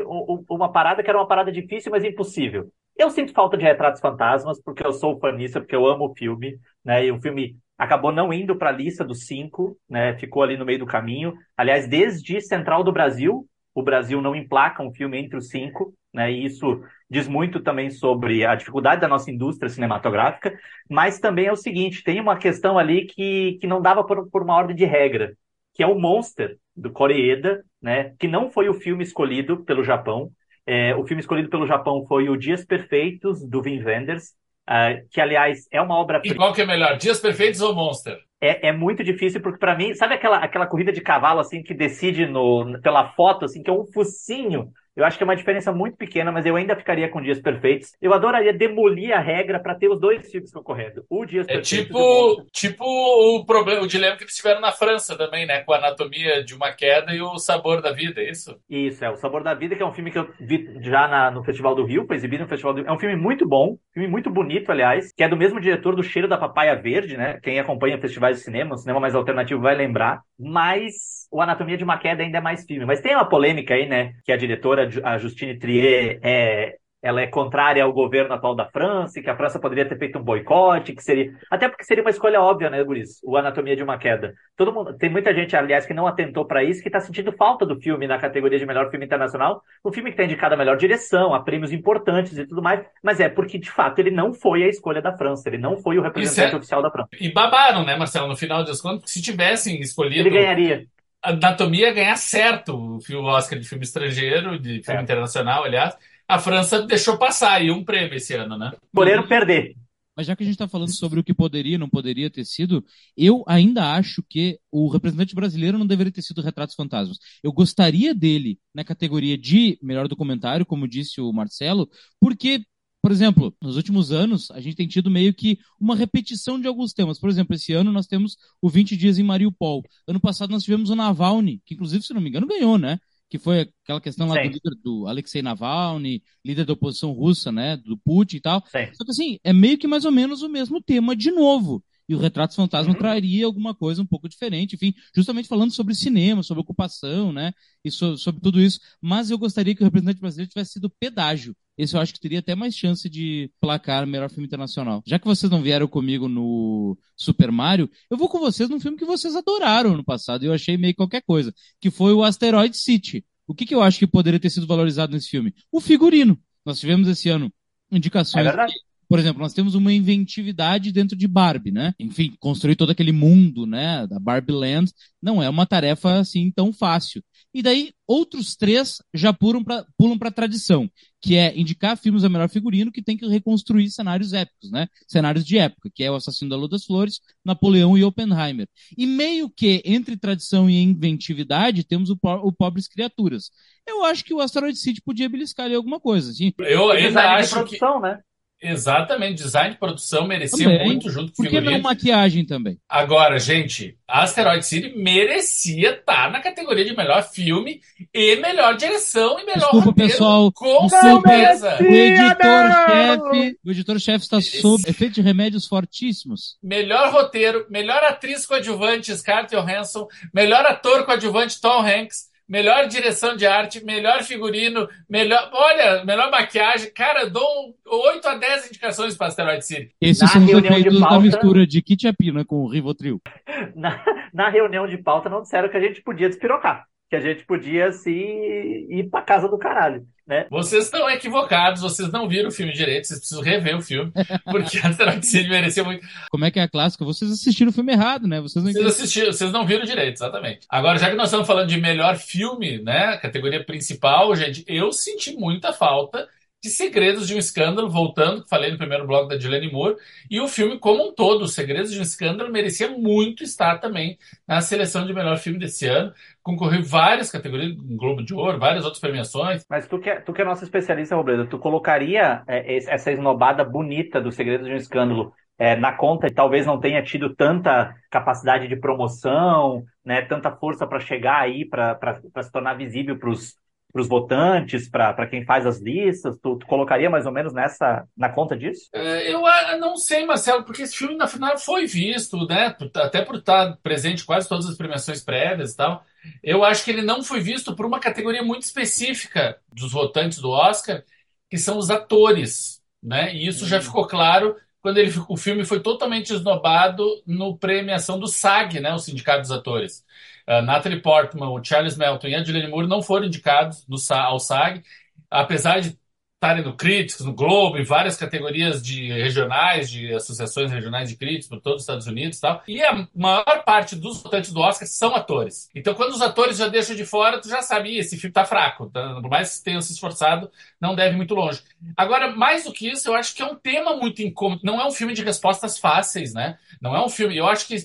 uma 0.48 0.70
parada 0.70 1.02
que 1.02 1.08
era 1.08 1.18
uma 1.18 1.26
parada 1.26 1.50
difícil, 1.50 1.90
mas 1.90 2.04
impossível. 2.04 2.70
Eu 2.96 3.08
sinto 3.08 3.32
falta 3.32 3.56
de 3.56 3.64
Retratos 3.64 4.00
Fantasmas, 4.00 4.60
porque 4.60 4.86
eu 4.86 4.92
sou 4.92 5.18
fanista, 5.18 5.58
porque 5.58 5.74
eu 5.74 5.86
amo 5.86 6.10
o 6.10 6.14
filme, 6.14 6.58
né? 6.84 7.06
E 7.06 7.10
o 7.10 7.20
filme 7.20 7.56
acabou 7.78 8.12
não 8.12 8.32
indo 8.32 8.56
para 8.56 8.70
a 8.70 8.72
lista 8.72 9.04
dos 9.04 9.26
cinco, 9.26 9.76
né? 9.88 10.16
Ficou 10.18 10.42
ali 10.42 10.56
no 10.56 10.64
meio 10.64 10.78
do 10.78 10.86
caminho. 10.86 11.34
Aliás, 11.56 11.88
desde 11.88 12.40
Central 12.40 12.84
do 12.84 12.92
Brasil, 12.92 13.46
o 13.74 13.82
Brasil 13.82 14.20
não 14.20 14.36
emplaca 14.36 14.82
um 14.82 14.92
filme 14.92 15.18
entre 15.18 15.36
os 15.36 15.48
cinco, 15.48 15.94
né? 16.12 16.30
E 16.30 16.44
isso 16.44 16.82
diz 17.08 17.26
muito 17.26 17.60
também 17.60 17.90
sobre 17.90 18.44
a 18.44 18.54
dificuldade 18.54 19.00
da 19.00 19.08
nossa 19.08 19.30
indústria 19.30 19.68
cinematográfica, 19.68 20.56
mas 20.88 21.18
também 21.18 21.46
é 21.46 21.52
o 21.52 21.56
seguinte, 21.56 22.02
tem 22.02 22.20
uma 22.20 22.36
questão 22.36 22.78
ali 22.78 23.06
que, 23.06 23.58
que 23.60 23.66
não 23.66 23.80
dava 23.80 24.04
por, 24.04 24.28
por 24.30 24.42
uma 24.42 24.54
ordem 24.56 24.76
de 24.76 24.84
regra, 24.84 25.34
que 25.74 25.82
é 25.82 25.86
o 25.86 25.98
Monster, 25.98 26.58
do 26.76 26.90
Koreeda, 26.90 27.64
né? 27.80 28.14
Que 28.18 28.28
não 28.28 28.50
foi 28.50 28.68
o 28.68 28.74
filme 28.74 29.02
escolhido 29.02 29.64
pelo 29.64 29.84
Japão. 29.84 30.30
É, 30.66 30.94
o 30.94 31.04
filme 31.06 31.20
escolhido 31.20 31.48
pelo 31.48 31.66
Japão 31.66 32.04
foi 32.06 32.28
o 32.28 32.36
Dias 32.36 32.64
Perfeitos, 32.64 33.46
do 33.46 33.60
Wim 33.60 33.82
Wenders, 33.82 34.34
Uh, 34.68 35.06
que 35.10 35.20
aliás 35.20 35.66
é 35.72 35.80
uma 35.80 35.96
obra. 35.96 36.22
E 36.24 36.34
qual 36.34 36.52
que 36.52 36.62
é 36.62 36.66
melhor, 36.66 36.96
Dias 36.96 37.18
Perfeitos 37.18 37.60
ou 37.60 37.74
Monster? 37.74 38.16
É, 38.40 38.68
é 38.68 38.72
muito 38.72 39.02
difícil 39.02 39.40
porque 39.40 39.58
para 39.58 39.76
mim, 39.76 39.94
sabe 39.94 40.14
aquela, 40.14 40.38
aquela 40.38 40.66
corrida 40.66 40.92
de 40.92 41.00
cavalo 41.00 41.40
assim 41.40 41.62
que 41.62 41.74
decide 41.74 42.26
no, 42.26 42.80
pela 42.80 43.12
foto 43.12 43.44
assim 43.44 43.62
que 43.62 43.70
é 43.70 43.72
um 43.72 43.86
focinho 43.92 44.72
eu 44.96 45.04
acho 45.04 45.16
que 45.16 45.22
é 45.22 45.26
uma 45.26 45.36
diferença 45.36 45.72
muito 45.72 45.96
pequena, 45.96 46.30
mas 46.30 46.44
eu 46.46 46.56
ainda 46.56 46.76
ficaria 46.76 47.08
com 47.08 47.22
Dias 47.22 47.40
Perfeitos. 47.40 47.92
Eu 48.00 48.12
adoraria 48.12 48.52
demolir 48.52 49.12
a 49.12 49.20
regra 49.20 49.60
para 49.60 49.74
ter 49.74 49.88
os 49.88 50.00
dois 50.00 50.30
filmes 50.30 50.52
concorrendo. 50.52 51.04
O 51.08 51.24
Dias 51.24 51.46
é 51.48 51.54
Perfeitos. 51.54 51.86
Tipo, 51.86 52.46
tipo 52.52 52.84
o 52.84 53.44
problema, 53.44 53.82
o 53.82 53.86
dilema 53.86 54.16
que 54.16 54.24
eles 54.24 54.36
tiveram 54.36 54.60
na 54.60 54.72
França 54.72 55.16
também, 55.16 55.46
né? 55.46 55.60
Com 55.60 55.72
a 55.72 55.78
anatomia 55.78 56.44
de 56.44 56.54
uma 56.54 56.72
queda 56.72 57.14
e 57.14 57.20
o 57.20 57.38
sabor 57.38 57.80
da 57.80 57.92
vida, 57.92 58.20
é 58.20 58.30
isso? 58.30 58.56
Isso, 58.68 59.04
é. 59.04 59.10
O 59.10 59.16
Sabor 59.16 59.42
da 59.42 59.54
Vida, 59.54 59.76
que 59.76 59.82
é 59.82 59.86
um 59.86 59.92
filme 59.92 60.10
que 60.10 60.18
eu 60.18 60.28
vi 60.40 60.68
já 60.80 61.08
na, 61.08 61.30
no 61.30 61.44
Festival 61.44 61.74
do 61.74 61.84
Rio, 61.84 62.06
foi 62.06 62.16
exibido 62.16 62.42
no 62.42 62.48
Festival 62.48 62.74
do 62.74 62.80
Rio. 62.80 62.88
É 62.88 62.92
um 62.92 62.98
filme 62.98 63.16
muito 63.16 63.46
bom, 63.46 63.76
filme 63.92 64.08
muito 64.08 64.30
bonito, 64.30 64.70
aliás, 64.70 65.12
que 65.12 65.22
é 65.22 65.28
do 65.28 65.36
mesmo 65.36 65.60
diretor 65.60 65.94
do 65.94 66.02
Cheiro 66.02 66.28
da 66.28 66.38
Papaya 66.38 66.74
Verde, 66.74 67.16
né? 67.16 67.38
Quem 67.42 67.58
acompanha 67.58 68.00
festivais 68.00 68.38
de 68.38 68.44
cinema, 68.44 68.74
o 68.74 68.78
cinema 68.78 69.00
mais 69.00 69.14
alternativo 69.14 69.60
vai 69.60 69.74
lembrar. 69.74 70.22
Mas 70.38 71.21
o 71.32 71.40
Anatomia 71.40 71.78
de 71.78 71.82
uma 71.82 71.98
Queda 71.98 72.22
ainda 72.22 72.38
é 72.38 72.40
mais 72.40 72.64
firme. 72.64 72.84
Mas 72.84 73.00
tem 73.00 73.14
uma 73.14 73.24
polêmica 73.24 73.74
aí, 73.74 73.88
né? 73.88 74.12
Que 74.24 74.32
a 74.32 74.36
diretora, 74.36 74.88
a 75.02 75.16
Justine 75.16 75.58
Trier, 75.58 76.20
é, 76.22 76.76
ela 77.02 77.20
é 77.20 77.26
contrária 77.26 77.82
ao 77.82 77.92
governo 77.92 78.34
atual 78.34 78.54
da 78.54 78.66
França, 78.66 79.18
e 79.18 79.22
que 79.22 79.30
a 79.30 79.36
França 79.36 79.58
poderia 79.58 79.88
ter 79.88 79.98
feito 79.98 80.18
um 80.18 80.22
boicote, 80.22 80.92
que 80.92 81.02
seria. 81.02 81.32
Até 81.50 81.68
porque 81.68 81.84
seria 81.84 82.04
uma 82.04 82.10
escolha 82.10 82.40
óbvia, 82.40 82.68
né, 82.68 82.84
Guris? 82.84 83.18
O 83.24 83.36
Anatomia 83.36 83.74
de 83.74 83.82
uma 83.82 83.98
Queda. 83.98 84.34
Todo 84.56 84.72
mundo... 84.72 84.92
Tem 84.96 85.10
muita 85.10 85.34
gente, 85.34 85.56
aliás, 85.56 85.86
que 85.86 85.94
não 85.94 86.06
atentou 86.06 86.44
para 86.44 86.62
isso, 86.62 86.82
que 86.82 86.88
está 86.88 87.00
sentindo 87.00 87.32
falta 87.32 87.64
do 87.64 87.80
filme 87.80 88.06
na 88.06 88.18
categoria 88.18 88.58
de 88.58 88.66
melhor 88.66 88.90
filme 88.90 89.06
internacional. 89.06 89.62
Um 89.82 89.90
filme 89.90 90.10
que 90.10 90.14
está 90.14 90.24
indicado 90.24 90.54
a 90.54 90.58
melhor 90.58 90.76
direção, 90.76 91.34
a 91.34 91.42
prêmios 91.42 91.72
importantes 91.72 92.36
e 92.36 92.46
tudo 92.46 92.62
mais. 92.62 92.84
Mas 93.02 93.20
é 93.20 93.28
porque, 93.28 93.58
de 93.58 93.70
fato, 93.70 93.98
ele 93.98 94.10
não 94.10 94.34
foi 94.34 94.62
a 94.64 94.68
escolha 94.68 95.00
da 95.00 95.16
França. 95.16 95.48
Ele 95.48 95.58
não 95.58 95.78
foi 95.78 95.98
o 95.98 96.02
representante 96.02 96.54
é... 96.54 96.58
oficial 96.58 96.82
da 96.82 96.90
França. 96.90 97.08
E 97.18 97.32
babaram, 97.32 97.84
né, 97.84 97.96
Marcelo? 97.96 98.28
No 98.28 98.36
final 98.36 98.62
das 98.64 98.80
contas, 98.80 99.10
se 99.10 99.20
tivessem 99.20 99.80
escolhido. 99.80 100.28
Ele 100.28 100.38
ganharia 100.38 100.84
Anatomia 101.22 101.92
ganhar 101.92 102.16
certo 102.16 102.74
o 102.76 103.22
Oscar 103.24 103.58
de 103.58 103.68
filme 103.68 103.84
estrangeiro, 103.84 104.58
de 104.58 104.82
filme 104.82 105.00
é. 105.00 105.02
internacional, 105.02 105.64
aliás. 105.64 105.94
A 106.26 106.38
França 106.38 106.82
deixou 106.82 107.18
passar 107.18 107.52
aí 107.52 107.70
um 107.70 107.84
prêmio 107.84 108.14
esse 108.14 108.34
ano, 108.34 108.56
né? 108.56 108.72
Poderam 108.92 109.26
perder. 109.26 109.76
Mas 110.16 110.26
já 110.26 110.36
que 110.36 110.42
a 110.42 110.46
gente 110.46 110.54
está 110.54 110.68
falando 110.68 110.94
sobre 110.94 111.18
o 111.18 111.24
que 111.24 111.32
poderia 111.32 111.76
e 111.76 111.78
não 111.78 111.88
poderia 111.88 112.30
ter 112.30 112.44
sido, 112.44 112.84
eu 113.16 113.42
ainda 113.46 113.94
acho 113.94 114.22
que 114.28 114.58
o 114.70 114.88
representante 114.88 115.34
brasileiro 115.34 115.78
não 115.78 115.86
deveria 115.86 116.12
ter 116.12 116.22
sido 116.22 116.42
Retratos 116.42 116.74
Fantasmas. 116.74 117.18
Eu 117.42 117.52
gostaria 117.52 118.14
dele 118.14 118.58
na 118.74 118.84
categoria 118.84 119.38
de 119.38 119.78
melhor 119.82 120.08
documentário, 120.08 120.66
como 120.66 120.86
disse 120.86 121.20
o 121.20 121.32
Marcelo, 121.32 121.88
porque, 122.20 122.62
por 123.02 123.10
exemplo, 123.10 123.54
nos 123.60 123.76
últimos 123.76 124.12
anos 124.12 124.50
a 124.52 124.60
gente 124.60 124.76
tem 124.76 124.86
tido 124.86 125.10
meio 125.10 125.34
que 125.34 125.58
uma 125.78 125.96
repetição 125.96 126.58
de 126.60 126.68
alguns 126.68 126.92
temas. 126.92 127.18
Por 127.18 127.28
exemplo, 127.28 127.54
esse 127.54 127.72
ano 127.72 127.90
nós 127.92 128.06
temos 128.06 128.36
o 128.60 128.70
20 128.70 128.96
Dias 128.96 129.18
em 129.18 129.24
Mariupol. 129.24 129.82
Ano 130.06 130.20
passado 130.20 130.50
nós 130.50 130.62
tivemos 130.62 130.88
o 130.88 130.94
Navalny, 130.94 131.60
que 131.66 131.74
inclusive, 131.74 132.04
se 132.04 132.14
não 132.14 132.20
me 132.20 132.28
engano, 132.28 132.46
ganhou, 132.46 132.78
né? 132.78 132.98
que 133.32 133.38
foi 133.38 133.60
aquela 133.82 133.98
questão 133.98 134.28
lá 134.28 134.34
Sim. 134.34 134.50
do 134.50 134.52
líder 134.52 134.74
do 134.84 135.06
Alexei 135.06 135.40
Navalny, 135.40 136.22
líder 136.44 136.66
da 136.66 136.74
oposição 136.74 137.12
russa, 137.12 137.50
né, 137.50 137.78
do 137.78 137.96
Putin 137.96 138.36
e 138.36 138.40
tal. 138.42 138.62
Sim. 138.66 138.92
Só 138.92 139.04
que 139.06 139.10
assim, 139.10 139.38
é 139.42 139.54
meio 139.54 139.78
que 139.78 139.88
mais 139.88 140.04
ou 140.04 140.12
menos 140.12 140.42
o 140.42 140.50
mesmo 140.50 140.82
tema 140.82 141.16
de 141.16 141.30
novo. 141.30 141.82
E 142.06 142.14
o 142.14 142.18
Retratos 142.18 142.54
Fantasma 142.54 142.92
uhum. 142.92 142.98
traria 142.98 143.46
alguma 143.46 143.74
coisa 143.74 144.02
um 144.02 144.06
pouco 144.06 144.28
diferente, 144.28 144.74
enfim, 144.74 144.92
justamente 145.16 145.48
falando 145.48 145.72
sobre 145.72 145.94
cinema, 145.94 146.42
sobre 146.42 146.60
ocupação, 146.60 147.32
né, 147.32 147.54
e 147.82 147.90
so, 147.90 148.18
sobre 148.18 148.38
tudo 148.42 148.60
isso. 148.60 148.78
Mas 149.00 149.30
eu 149.30 149.38
gostaria 149.38 149.74
que 149.74 149.80
o 149.80 149.86
representante 149.86 150.20
brasileiro 150.20 150.50
tivesse 150.50 150.72
sido 150.72 150.90
pedágio. 151.00 151.56
Esse 151.76 151.96
eu 151.96 152.00
acho 152.00 152.12
que 152.12 152.20
teria 152.20 152.40
até 152.40 152.54
mais 152.54 152.74
chance 152.74 153.08
de 153.08 153.50
placar 153.60 154.06
melhor 154.06 154.28
filme 154.28 154.46
internacional. 154.46 155.02
Já 155.06 155.18
que 155.18 155.26
vocês 155.26 155.50
não 155.50 155.62
vieram 155.62 155.88
comigo 155.88 156.28
no 156.28 156.98
Super 157.16 157.50
Mario, 157.50 157.90
eu 158.10 158.16
vou 158.16 158.28
com 158.28 158.38
vocês 158.38 158.68
num 158.68 158.80
filme 158.80 158.98
que 158.98 159.04
vocês 159.04 159.34
adoraram 159.34 159.96
no 159.96 160.04
passado 160.04 160.44
e 160.44 160.46
eu 160.46 160.52
achei 160.52 160.76
meio 160.76 160.94
qualquer 160.94 161.22
coisa, 161.22 161.52
que 161.80 161.90
foi 161.90 162.12
o 162.12 162.22
Asteroid 162.22 162.76
City. 162.76 163.24
O 163.46 163.54
que, 163.54 163.66
que 163.66 163.74
eu 163.74 163.82
acho 163.82 163.98
que 163.98 164.06
poderia 164.06 164.38
ter 164.38 164.50
sido 164.50 164.66
valorizado 164.66 165.12
nesse 165.12 165.28
filme? 165.28 165.54
O 165.70 165.80
figurino. 165.80 166.38
Nós 166.64 166.78
tivemos 166.78 167.08
esse 167.08 167.28
ano 167.28 167.52
indicações. 167.90 168.46
É 168.46 168.66
por 169.12 169.18
exemplo, 169.18 169.42
nós 169.42 169.52
temos 169.52 169.74
uma 169.74 169.92
inventividade 169.92 170.90
dentro 170.90 171.14
de 171.14 171.28
Barbie, 171.28 171.70
né? 171.70 171.92
Enfim, 172.00 172.32
construir 172.40 172.76
todo 172.76 172.92
aquele 172.92 173.12
mundo, 173.12 173.66
né, 173.66 174.06
da 174.06 174.18
Barbie 174.18 174.54
Land, 174.54 174.90
não 175.22 175.42
é 175.42 175.50
uma 175.50 175.66
tarefa 175.66 176.14
assim 176.14 176.50
tão 176.50 176.72
fácil. 176.72 177.22
E 177.52 177.62
daí, 177.62 177.92
outros 178.06 178.56
três 178.56 179.02
já 179.12 179.30
pulam 179.30 179.62
para 179.62 179.84
pulam 179.98 180.16
a 180.18 180.30
tradição, 180.30 180.90
que 181.20 181.36
é 181.36 181.52
indicar 181.54 181.94
filmes 181.98 182.24
a 182.24 182.28
melhor 182.30 182.48
figurino 182.48 182.90
que 182.90 183.02
tem 183.02 183.14
que 183.14 183.26
reconstruir 183.26 183.90
cenários 183.90 184.32
épicos, 184.32 184.70
né? 184.70 184.88
Cenários 185.06 185.44
de 185.44 185.58
época, 185.58 185.90
que 185.94 186.02
é 186.02 186.10
o 186.10 186.14
Assassino 186.14 186.48
da 186.48 186.56
Lua 186.56 186.70
das 186.70 186.86
Flores, 186.86 187.20
Napoleão 187.44 187.98
e 187.98 188.04
Oppenheimer. 188.04 188.66
E 188.96 189.06
meio 189.06 189.50
que, 189.50 189.82
entre 189.84 190.16
tradição 190.16 190.70
e 190.70 190.82
inventividade, 190.82 191.84
temos 191.84 192.08
o, 192.08 192.18
o 192.22 192.50
Pobres 192.50 192.88
Criaturas. 192.88 193.50
Eu 193.86 194.04
acho 194.06 194.24
que 194.24 194.32
o 194.32 194.40
Asteroid 194.40 194.78
City 194.78 195.02
podia 195.02 195.28
beliscar 195.28 195.66
ali 195.66 195.74
alguma 195.74 196.00
coisa, 196.00 196.30
assim. 196.30 196.50
Eu 196.60 196.90
ainda 196.90 197.34
acho 197.34 197.56
produção, 197.56 198.00
que... 198.00 198.08
né? 198.08 198.18
Exatamente, 198.62 199.42
design 199.42 199.70
de 199.72 199.78
produção 199.78 200.26
merecia 200.26 200.64
também. 200.64 200.86
muito 200.86 201.10
junto 201.10 201.32
com 201.32 201.42
Por 201.42 201.50
que 201.50 201.60
não 201.60 201.80
maquiagem 201.80 202.46
também? 202.46 202.78
Agora, 202.88 203.38
gente, 203.38 203.98
Asteroid 204.06 204.64
City 204.64 204.94
merecia 204.96 205.90
estar 205.90 206.30
na 206.30 206.40
categoria 206.40 206.84
de 206.84 206.94
melhor 206.94 207.22
filme 207.22 207.80
e 208.14 208.36
melhor 208.36 208.76
direção 208.76 209.40
e 209.40 209.44
melhor 209.44 209.62
Desculpa, 209.62 209.86
roteiro, 209.86 210.12
pessoal. 210.12 210.52
Com 210.52 210.88
certeza. 210.88 211.78
O 211.80 211.84
editor-chefe, 211.84 213.58
o 213.64 213.70
editor-chefe 213.70 214.24
está 214.24 214.40
sob 214.40 214.84
efeito 214.86 215.14
de 215.14 215.22
remédios 215.22 215.66
fortíssimos. 215.66 216.56
Melhor 216.62 217.12
roteiro, 217.12 217.66
melhor 217.68 218.04
atriz 218.04 218.46
coadjuvante 218.46 219.16
Scarlett 219.16 219.56
Johansson, 219.56 220.06
melhor 220.32 220.64
ator 220.66 221.04
coadjuvante 221.04 221.60
Tom 221.60 221.80
Hanks, 221.80 222.30
melhor 222.48 222.86
direção 222.86 223.36
de 223.36 223.46
arte, 223.46 223.84
melhor 223.84 224.22
figurino, 224.22 224.88
melhor. 225.08 225.50
Olha, 225.52 226.04
melhor 226.04 226.30
maquiagem. 226.30 226.92
Cara, 226.92 227.28
dou 227.28 227.74
8 227.86 228.28
a 228.28 228.34
10 228.36 228.68
indicações 228.68 229.16
para 229.16 229.28
Asteroid 229.28 229.64
City. 229.64 229.94
Esses 230.00 230.22
na 230.22 230.28
são 230.28 230.44
os 230.44 230.50
efeitos 230.50 231.00
pauta, 231.00 231.14
da 231.14 231.20
mistura 231.20 231.66
de 231.66 231.82
Kitiapina 231.82 232.44
com 232.44 232.56
o 232.56 232.68
Rivotril. 232.68 233.20
Na, 233.74 234.04
na 234.32 234.48
reunião 234.48 234.86
de 234.86 234.98
pauta 234.98 235.28
não 235.28 235.42
disseram 235.42 235.68
que 235.68 235.76
a 235.76 235.80
gente 235.80 236.02
podia 236.02 236.28
despirocar 236.28 236.86
que 237.12 237.16
a 237.16 237.20
gente 237.20 237.44
podia 237.44 237.92
se 237.92 238.10
ir 238.10 239.06
para 239.10 239.20
casa 239.20 239.46
do 239.46 239.58
caralho, 239.58 240.06
né? 240.26 240.46
Vocês 240.50 240.84
estão 240.84 241.10
equivocados, 241.10 241.82
vocês 241.82 242.10
não 242.10 242.26
viram 242.26 242.48
o 242.48 242.50
filme 242.50 242.72
direito, 242.72 243.06
vocês 243.06 243.20
precisam 243.20 243.44
rever 243.44 243.76
o 243.76 243.82
filme, 243.82 244.10
porque 244.50 244.78
Asteroid 244.78 245.26
City 245.26 245.46
merecia 245.46 245.84
muito. 245.84 246.06
Como 246.30 246.46
é 246.46 246.50
que 246.50 246.58
é 246.58 246.62
a 246.62 246.68
clássica? 246.68 247.04
Vocês 247.04 247.30
assistiram 247.30 247.68
o 247.68 247.74
filme 247.74 247.92
errado, 247.92 248.26
né? 248.26 248.40
Vocês 248.40 248.64
não, 248.64 248.72
vocês 248.72 248.86
assistiram, 248.86 249.30
vocês 249.30 249.52
não 249.52 249.66
viram 249.66 249.84
direito, 249.84 250.14
exatamente. 250.14 250.66
Agora, 250.70 250.98
já 250.98 251.10
que 251.10 251.16
nós 251.16 251.26
estamos 251.26 251.46
falando 251.46 251.68
de 251.68 251.78
melhor 251.78 252.16
filme, 252.16 252.80
né, 252.82 253.18
categoria 253.18 253.62
principal, 253.62 254.34
gente, 254.34 254.64
eu 254.66 254.90
senti 254.90 255.36
muita 255.36 255.70
falta 255.70 256.26
de 256.62 256.70
Segredos 256.70 257.26
de 257.26 257.34
um 257.34 257.38
Escândalo, 257.38 257.90
voltando, 257.90 258.44
que 258.44 258.48
falei 258.48 258.70
no 258.70 258.78
primeiro 258.78 259.04
bloco 259.04 259.28
da 259.28 259.38
Julianne 259.38 259.70
Moore, 259.70 259.96
e 260.30 260.40
o 260.40 260.46
filme 260.46 260.78
como 260.78 261.08
um 261.08 261.12
todo, 261.12 261.48
Segredos 261.48 261.90
de 261.92 261.98
um 261.98 262.02
Escândalo, 262.02 262.52
merecia 262.52 262.88
muito 262.88 263.42
estar 263.42 263.78
também 263.78 264.16
na 264.46 264.60
seleção 264.60 265.04
de 265.04 265.12
melhor 265.12 265.38
filme 265.38 265.58
desse 265.58 265.86
ano. 265.86 266.12
Concorreu 266.40 266.82
várias 266.84 267.30
categorias, 267.30 267.72
Globo 267.72 268.22
de 268.22 268.32
Ouro, 268.32 268.58
várias 268.58 268.84
outras 268.84 269.00
premiações. 269.00 269.64
Mas 269.68 269.88
tu 269.88 269.98
que 269.98 270.08
é, 270.08 270.20
tu 270.20 270.32
que 270.32 270.40
é 270.40 270.44
nossa 270.44 270.64
especialista, 270.64 271.16
Robledo, 271.16 271.46
tu 271.46 271.58
colocaria 271.58 272.42
é, 272.46 272.76
essa 272.76 273.10
esnobada 273.10 273.64
bonita 273.64 274.20
do 274.20 274.30
Segredos 274.30 274.66
de 274.66 274.72
um 274.72 274.76
Escândalo 274.76 275.32
é, 275.58 275.74
na 275.76 275.92
conta 275.92 276.28
e 276.28 276.32
talvez 276.32 276.64
não 276.64 276.78
tenha 276.78 277.02
tido 277.02 277.34
tanta 277.34 277.94
capacidade 278.08 278.68
de 278.68 278.76
promoção, 278.76 279.84
né, 280.04 280.22
tanta 280.22 280.50
força 280.50 280.86
para 280.86 281.00
chegar 281.00 281.40
aí, 281.40 281.64
para 281.64 282.20
se 282.42 282.52
tornar 282.52 282.74
visível 282.74 283.18
para 283.18 283.30
os 283.30 283.56
para 283.92 284.00
os 284.00 284.08
votantes, 284.08 284.88
para 284.88 285.26
quem 285.26 285.44
faz 285.44 285.66
as 285.66 285.78
listas? 285.78 286.36
Tu, 286.42 286.56
tu, 286.56 286.66
colocaria 286.66 287.10
mais 287.10 287.26
ou 287.26 287.32
menos 287.32 287.52
nessa 287.52 288.08
na 288.16 288.30
conta 288.30 288.56
disso? 288.56 288.88
É, 288.92 289.30
eu 289.30 289.46
ah, 289.46 289.76
não 289.76 289.96
sei, 289.96 290.24
Marcelo, 290.24 290.64
porque 290.64 290.82
esse 290.82 290.96
filme 290.96 291.14
na 291.14 291.26
final 291.26 291.58
foi 291.58 291.86
visto, 291.86 292.46
né? 292.46 292.74
Até 292.96 293.22
por 293.22 293.36
estar 293.36 293.76
presente 293.82 294.22
em 294.22 294.26
quase 294.26 294.48
todas 294.48 294.66
as 294.66 294.76
premiações 294.76 295.22
prévias 295.22 295.72
e 295.72 295.76
tal. 295.76 296.04
Eu 296.42 296.64
acho 296.64 296.84
que 296.84 296.90
ele 296.90 297.02
não 297.02 297.22
foi 297.22 297.40
visto 297.40 297.76
por 297.76 297.84
uma 297.84 298.00
categoria 298.00 298.42
muito 298.42 298.62
específica 298.62 299.58
dos 299.70 299.92
votantes 299.92 300.38
do 300.38 300.50
Oscar, 300.50 301.04
que 301.50 301.58
são 301.58 301.76
os 301.76 301.90
atores, 301.90 302.80
né? 303.02 303.34
E 303.34 303.46
isso 303.46 303.64
hum. 303.64 303.68
já 303.68 303.80
ficou 303.80 304.06
claro 304.06 304.56
quando 304.82 304.98
ele, 304.98 305.12
o 305.28 305.36
filme 305.36 305.64
foi 305.64 305.80
totalmente 305.80 306.32
esnobado 306.34 307.06
no 307.24 307.56
premiação 307.56 308.18
do 308.18 308.26
SAG, 308.26 308.80
né? 308.80 308.92
O 308.92 308.98
Sindicato 308.98 309.42
dos 309.42 309.52
Atores. 309.52 310.04
Uh, 310.46 310.60
Natalie 310.60 311.00
Portman, 311.00 311.50
o 311.50 311.62
Charles 311.62 311.96
Melton 311.96 312.26
e 312.26 312.34
a 312.34 312.42
Julianne 312.42 312.68
Moore 312.68 312.88
não 312.88 313.00
foram 313.00 313.26
indicados 313.26 313.86
no, 313.86 313.96
ao 314.16 314.40
SAG, 314.40 314.82
apesar 315.30 315.80
de 315.80 315.96
estarem 316.42 316.64
no 316.64 316.76
Critics, 316.76 317.20
no 317.20 317.32
Globo, 317.32 317.78
em 317.78 317.84
várias 317.84 318.16
categorias 318.16 318.82
de 318.82 319.12
regionais, 319.12 319.88
de 319.88 320.12
associações 320.12 320.72
regionais 320.72 321.08
de 321.08 321.14
críticos 321.14 321.46
por 321.46 321.60
todos 321.60 321.76
os 321.76 321.82
Estados 321.82 322.06
Unidos 322.08 322.38
e 322.38 322.40
tal. 322.40 322.62
E 322.66 322.82
a 322.82 323.06
maior 323.14 323.62
parte 323.64 323.94
dos 323.94 324.20
votantes 324.20 324.52
do 324.52 324.58
Oscar 324.58 324.88
são 324.88 325.14
atores. 325.14 325.70
Então, 325.72 325.94
quando 325.94 326.10
os 326.10 326.20
atores 326.20 326.56
já 326.56 326.66
deixam 326.66 326.96
de 326.96 327.06
fora, 327.06 327.40
tu 327.40 327.48
já 327.48 327.62
sabia, 327.62 328.00
esse 328.00 328.16
filme 328.16 328.32
tá 328.32 328.44
fraco. 328.44 328.90
Tá? 328.90 329.20
Por 329.20 329.30
mais 329.30 329.58
que 329.58 329.64
tenham 329.64 329.80
se 329.80 329.92
esforçado, 329.92 330.50
não 330.80 330.96
deve 330.96 331.14
ir 331.14 331.16
muito 331.16 331.32
longe. 331.32 331.62
Agora, 331.96 332.34
mais 332.34 332.64
do 332.64 332.72
que 332.72 332.90
isso, 332.90 333.08
eu 333.08 333.14
acho 333.14 333.36
que 333.36 333.42
é 333.42 333.46
um 333.46 333.54
tema 333.54 333.96
muito 333.96 334.20
incômodo. 334.20 334.62
Não 334.64 334.80
é 334.80 334.86
um 334.86 334.90
filme 334.90 335.14
de 335.14 335.22
respostas 335.22 335.78
fáceis, 335.78 336.34
né? 336.34 336.58
Não 336.80 336.96
é 336.96 337.04
um 337.04 337.08
filme. 337.08 337.36
Eu 337.36 337.46
acho 337.46 337.68
que 337.68 337.76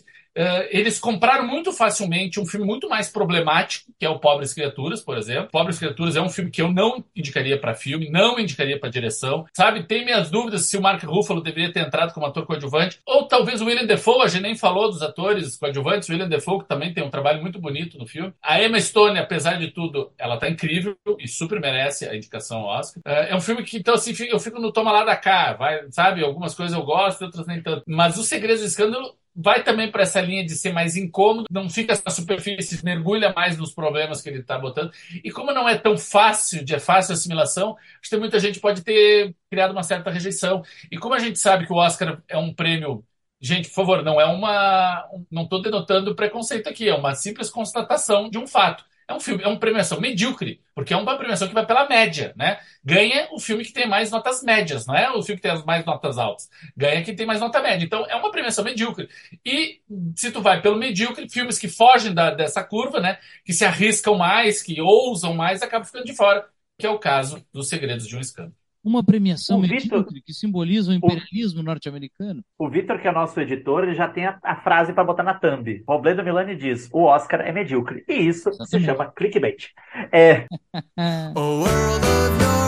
eles 0.69 0.99
compraram 0.99 1.47
muito 1.47 1.71
facilmente 1.71 2.39
um 2.39 2.45
filme 2.45 2.65
muito 2.65 2.89
mais 2.89 3.09
problemático, 3.09 3.91
que 3.99 4.05
é 4.05 4.09
o 4.09 4.19
Pobres 4.19 4.53
Criaturas, 4.53 5.01
por 5.01 5.17
exemplo. 5.17 5.49
Pobres 5.51 5.79
Criaturas 5.79 6.15
é 6.15 6.21
um 6.21 6.29
filme 6.29 6.51
que 6.51 6.61
eu 6.61 6.71
não 6.71 7.03
indicaria 7.15 7.59
para 7.59 7.73
filme, 7.73 8.09
não 8.09 8.39
indicaria 8.39 8.79
para 8.79 8.89
direção. 8.89 9.45
Sabe, 9.53 9.83
tem 9.83 10.05
minhas 10.05 10.29
dúvidas 10.29 10.67
se 10.67 10.77
o 10.77 10.81
Mark 10.81 11.03
Ruffalo 11.03 11.41
deveria 11.41 11.71
ter 11.71 11.81
entrado 11.81 12.13
como 12.13 12.25
ator 12.25 12.45
coadjuvante, 12.45 12.99
ou 13.05 13.27
talvez 13.27 13.61
o 13.61 13.65
William 13.65 13.85
Defoe, 13.85 14.23
a 14.23 14.27
gente 14.27 14.43
nem 14.43 14.55
falou 14.55 14.89
dos 14.89 15.01
atores 15.01 15.57
coadjuvantes, 15.57 16.07
o 16.09 16.11
William 16.11 16.27
Defoe 16.27 16.59
que 16.59 16.67
também 16.67 16.93
tem 16.93 17.03
um 17.03 17.09
trabalho 17.09 17.41
muito 17.41 17.59
bonito 17.59 17.97
no 17.97 18.05
filme. 18.05 18.33
A 18.41 18.61
Emma 18.61 18.79
Stone, 18.79 19.17
apesar 19.19 19.57
de 19.57 19.71
tudo, 19.71 20.11
ela 20.17 20.37
tá 20.37 20.49
incrível 20.49 20.97
e 21.19 21.27
super 21.27 21.59
merece 21.59 22.07
a 22.07 22.15
indicação 22.15 22.59
ao 22.59 22.79
Oscar. 22.79 23.01
Uh, 23.05 23.27
é 23.29 23.35
um 23.35 23.41
filme 23.41 23.63
que, 23.63 23.77
então, 23.77 23.93
assim, 23.93 24.13
eu 24.29 24.39
fico 24.39 24.59
no 24.59 24.71
toma 24.71 24.91
lá 24.91 25.03
da 25.03 25.15
cá, 25.15 25.53
vai, 25.53 25.85
sabe? 25.91 26.23
Algumas 26.23 26.53
coisas 26.53 26.77
eu 26.77 26.83
gosto, 26.83 27.23
outras 27.25 27.47
nem 27.47 27.61
tanto. 27.61 27.83
Mas 27.87 28.17
o 28.17 28.23
Segredo 28.23 28.59
do 28.59 28.65
Escândalo 28.65 29.15
vai 29.37 29.63
também 29.63 29.91
para 29.91 30.03
essa 30.03 30.19
linha 30.19 30.43
de 30.43 30.55
ser 30.55 30.73
mais 30.73 30.95
incômodo, 30.95 31.47
não 31.51 31.69
fica 31.69 31.93
na 32.03 32.11
superfície, 32.11 32.83
mergulha 32.83 33.31
mais 33.33 33.57
nos 33.57 33.73
problemas 33.73 34.21
que 34.21 34.29
ele 34.29 34.39
está 34.39 34.57
botando. 34.57 34.91
E 35.23 35.31
como 35.31 35.53
não 35.53 35.69
é 35.69 35.77
tão 35.77 35.97
fácil, 35.97 36.65
de 36.65 36.79
fácil 36.79 37.13
assimilação, 37.13 37.77
acho 38.01 38.09
que 38.09 38.17
muita 38.17 38.39
gente 38.39 38.59
pode 38.59 38.83
ter 38.83 39.35
criado 39.49 39.71
uma 39.71 39.83
certa 39.83 40.09
rejeição. 40.09 40.63
E 40.91 40.97
como 40.97 41.13
a 41.13 41.19
gente 41.19 41.37
sabe 41.39 41.65
que 41.67 41.73
o 41.73 41.77
Oscar 41.77 42.21
é 42.27 42.37
um 42.37 42.53
prêmio 42.53 43.05
Gente, 43.39 43.69
por 43.69 43.75
favor, 43.75 44.03
não 44.03 44.19
é 44.19 44.25
uma. 44.25 45.07
Não 45.29 45.43
estou 45.43 45.61
denotando 45.61 46.15
preconceito 46.15 46.67
aqui, 46.67 46.89
é 46.89 46.95
uma 46.95 47.13
simples 47.13 47.49
constatação 47.51 48.29
de 48.29 48.37
um 48.37 48.47
fato. 48.47 48.83
É 49.07 49.13
um 49.13 49.19
filme, 49.19 49.43
é 49.43 49.47
uma 49.47 49.59
premiação 49.59 50.01
medíocre, 50.01 50.61
porque 50.75 50.93
é 50.93 50.97
uma 50.97 51.17
premiação 51.17 51.47
que 51.47 51.53
vai 51.53 51.65
pela 51.65 51.87
média, 51.87 52.33
né? 52.35 52.59
Ganha 52.83 53.27
o 53.31 53.39
filme 53.39 53.63
que 53.63 53.71
tem 53.71 53.87
mais 53.87 54.11
notas 54.11 54.43
médias, 54.43 54.85
não 54.85 54.95
é 54.95 55.09
o 55.11 55.23
filme 55.23 55.37
que 55.37 55.43
tem 55.43 55.51
as 55.51 55.63
mais 55.63 55.85
notas 55.85 56.17
altas. 56.17 56.49
Ganha 56.75 57.03
quem 57.03 57.15
tem 57.15 57.25
mais 57.25 57.39
nota 57.39 57.61
média. 57.61 57.85
Então, 57.85 58.05
é 58.09 58.15
uma 58.15 58.31
premiação 58.31 58.63
medíocre. 58.63 59.09
E 59.45 59.81
se 60.15 60.31
tu 60.31 60.41
vai 60.41 60.61
pelo 60.61 60.77
medíocre, 60.77 61.29
filmes 61.29 61.57
que 61.57 61.69
fogem 61.69 62.13
da, 62.13 62.31
dessa 62.31 62.63
curva, 62.63 62.99
né? 62.99 63.17
Que 63.45 63.53
se 63.53 63.63
arriscam 63.65 64.15
mais, 64.17 64.61
que 64.61 64.81
ousam 64.81 65.33
mais, 65.33 65.61
acabam 65.61 65.85
ficando 65.85 66.05
de 66.05 66.15
fora, 66.15 66.47
que 66.77 66.85
é 66.85 66.89
o 66.89 66.99
caso 66.99 67.45
dos 67.53 67.69
Segredos 67.69 68.07
de 68.07 68.15
um 68.15 68.19
Escândalo 68.19 68.66
uma 68.87 69.03
premiação 69.03 69.59
medíocre 69.59 70.21
que 70.21 70.33
simboliza 70.33 70.91
o 70.91 70.93
imperialismo 70.93 71.61
norte-americano. 71.61 72.41
O 72.57 72.69
Vitor, 72.69 72.99
que 72.99 73.07
é 73.07 73.11
nosso 73.11 73.39
editor, 73.39 73.83
ele 73.83 73.93
já 73.93 74.07
tem 74.07 74.25
a, 74.25 74.39
a 74.41 74.55
frase 74.55 74.93
para 74.93 75.03
botar 75.03 75.23
na 75.23 75.33
thumb. 75.33 75.83
Robledo 75.87 76.23
Milani 76.23 76.55
diz: 76.55 76.89
o 76.93 77.03
Oscar 77.03 77.41
é 77.41 77.51
medíocre. 77.51 78.03
E 78.07 78.13
isso 78.13 78.49
Exatamente. 78.49 78.69
se 78.69 78.85
chama 78.85 79.11
clickbait. 79.11 79.71
É. 80.11 80.45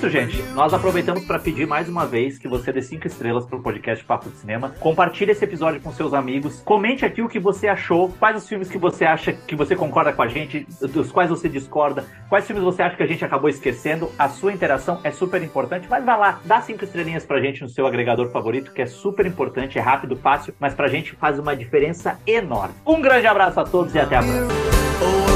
isso, 0.00 0.08
gente. 0.08 0.42
Nós 0.54 0.72
aproveitamos 0.72 1.26
para 1.26 1.38
pedir 1.38 1.66
mais 1.66 1.86
uma 1.86 2.06
vez 2.06 2.38
que 2.38 2.48
você 2.48 2.72
dê 2.72 2.80
cinco 2.80 3.06
estrelas 3.06 3.44
para 3.44 3.58
o 3.58 3.62
podcast 3.62 4.02
Papo 4.02 4.30
de 4.30 4.36
Cinema. 4.36 4.74
Compartilhe 4.80 5.32
esse 5.32 5.44
episódio 5.44 5.78
com 5.78 5.92
seus 5.92 6.14
amigos. 6.14 6.62
Comente 6.64 7.04
aqui 7.04 7.20
o 7.20 7.28
que 7.28 7.38
você 7.38 7.68
achou. 7.68 8.08
Quais 8.18 8.34
os 8.34 8.48
filmes 8.48 8.70
que 8.70 8.78
você 8.78 9.04
acha 9.04 9.34
que 9.34 9.54
você 9.54 9.76
concorda 9.76 10.10
com 10.10 10.22
a 10.22 10.28
gente, 10.28 10.66
dos 10.80 11.12
quais 11.12 11.28
você 11.28 11.50
discorda. 11.50 12.06
Quais 12.30 12.46
filmes 12.46 12.64
você 12.64 12.82
acha 12.82 12.96
que 12.96 13.02
a 13.02 13.06
gente 13.06 13.22
acabou 13.22 13.50
esquecendo. 13.50 14.10
A 14.18 14.30
sua 14.30 14.54
interação 14.54 15.00
é 15.04 15.10
super 15.10 15.42
importante. 15.42 15.86
Mas 15.90 16.02
vai 16.02 16.18
lá, 16.18 16.40
dá 16.46 16.62
cinco 16.62 16.82
estrelinhas 16.82 17.26
pra 17.26 17.38
gente 17.38 17.60
no 17.60 17.68
seu 17.68 17.86
agregador 17.86 18.30
favorito, 18.30 18.72
que 18.72 18.80
é 18.80 18.86
super 18.86 19.26
importante, 19.26 19.78
é 19.78 19.82
rápido, 19.82 20.16
fácil, 20.16 20.54
mas 20.58 20.72
pra 20.72 20.88
gente 20.88 21.12
faz 21.12 21.38
uma 21.38 21.54
diferença 21.54 22.18
enorme. 22.26 22.74
Um 22.86 23.02
grande 23.02 23.26
abraço 23.26 23.60
a 23.60 23.64
todos 23.64 23.94
e 23.94 23.98
até 23.98 24.16
a 24.16 24.22
próxima. 24.22 25.29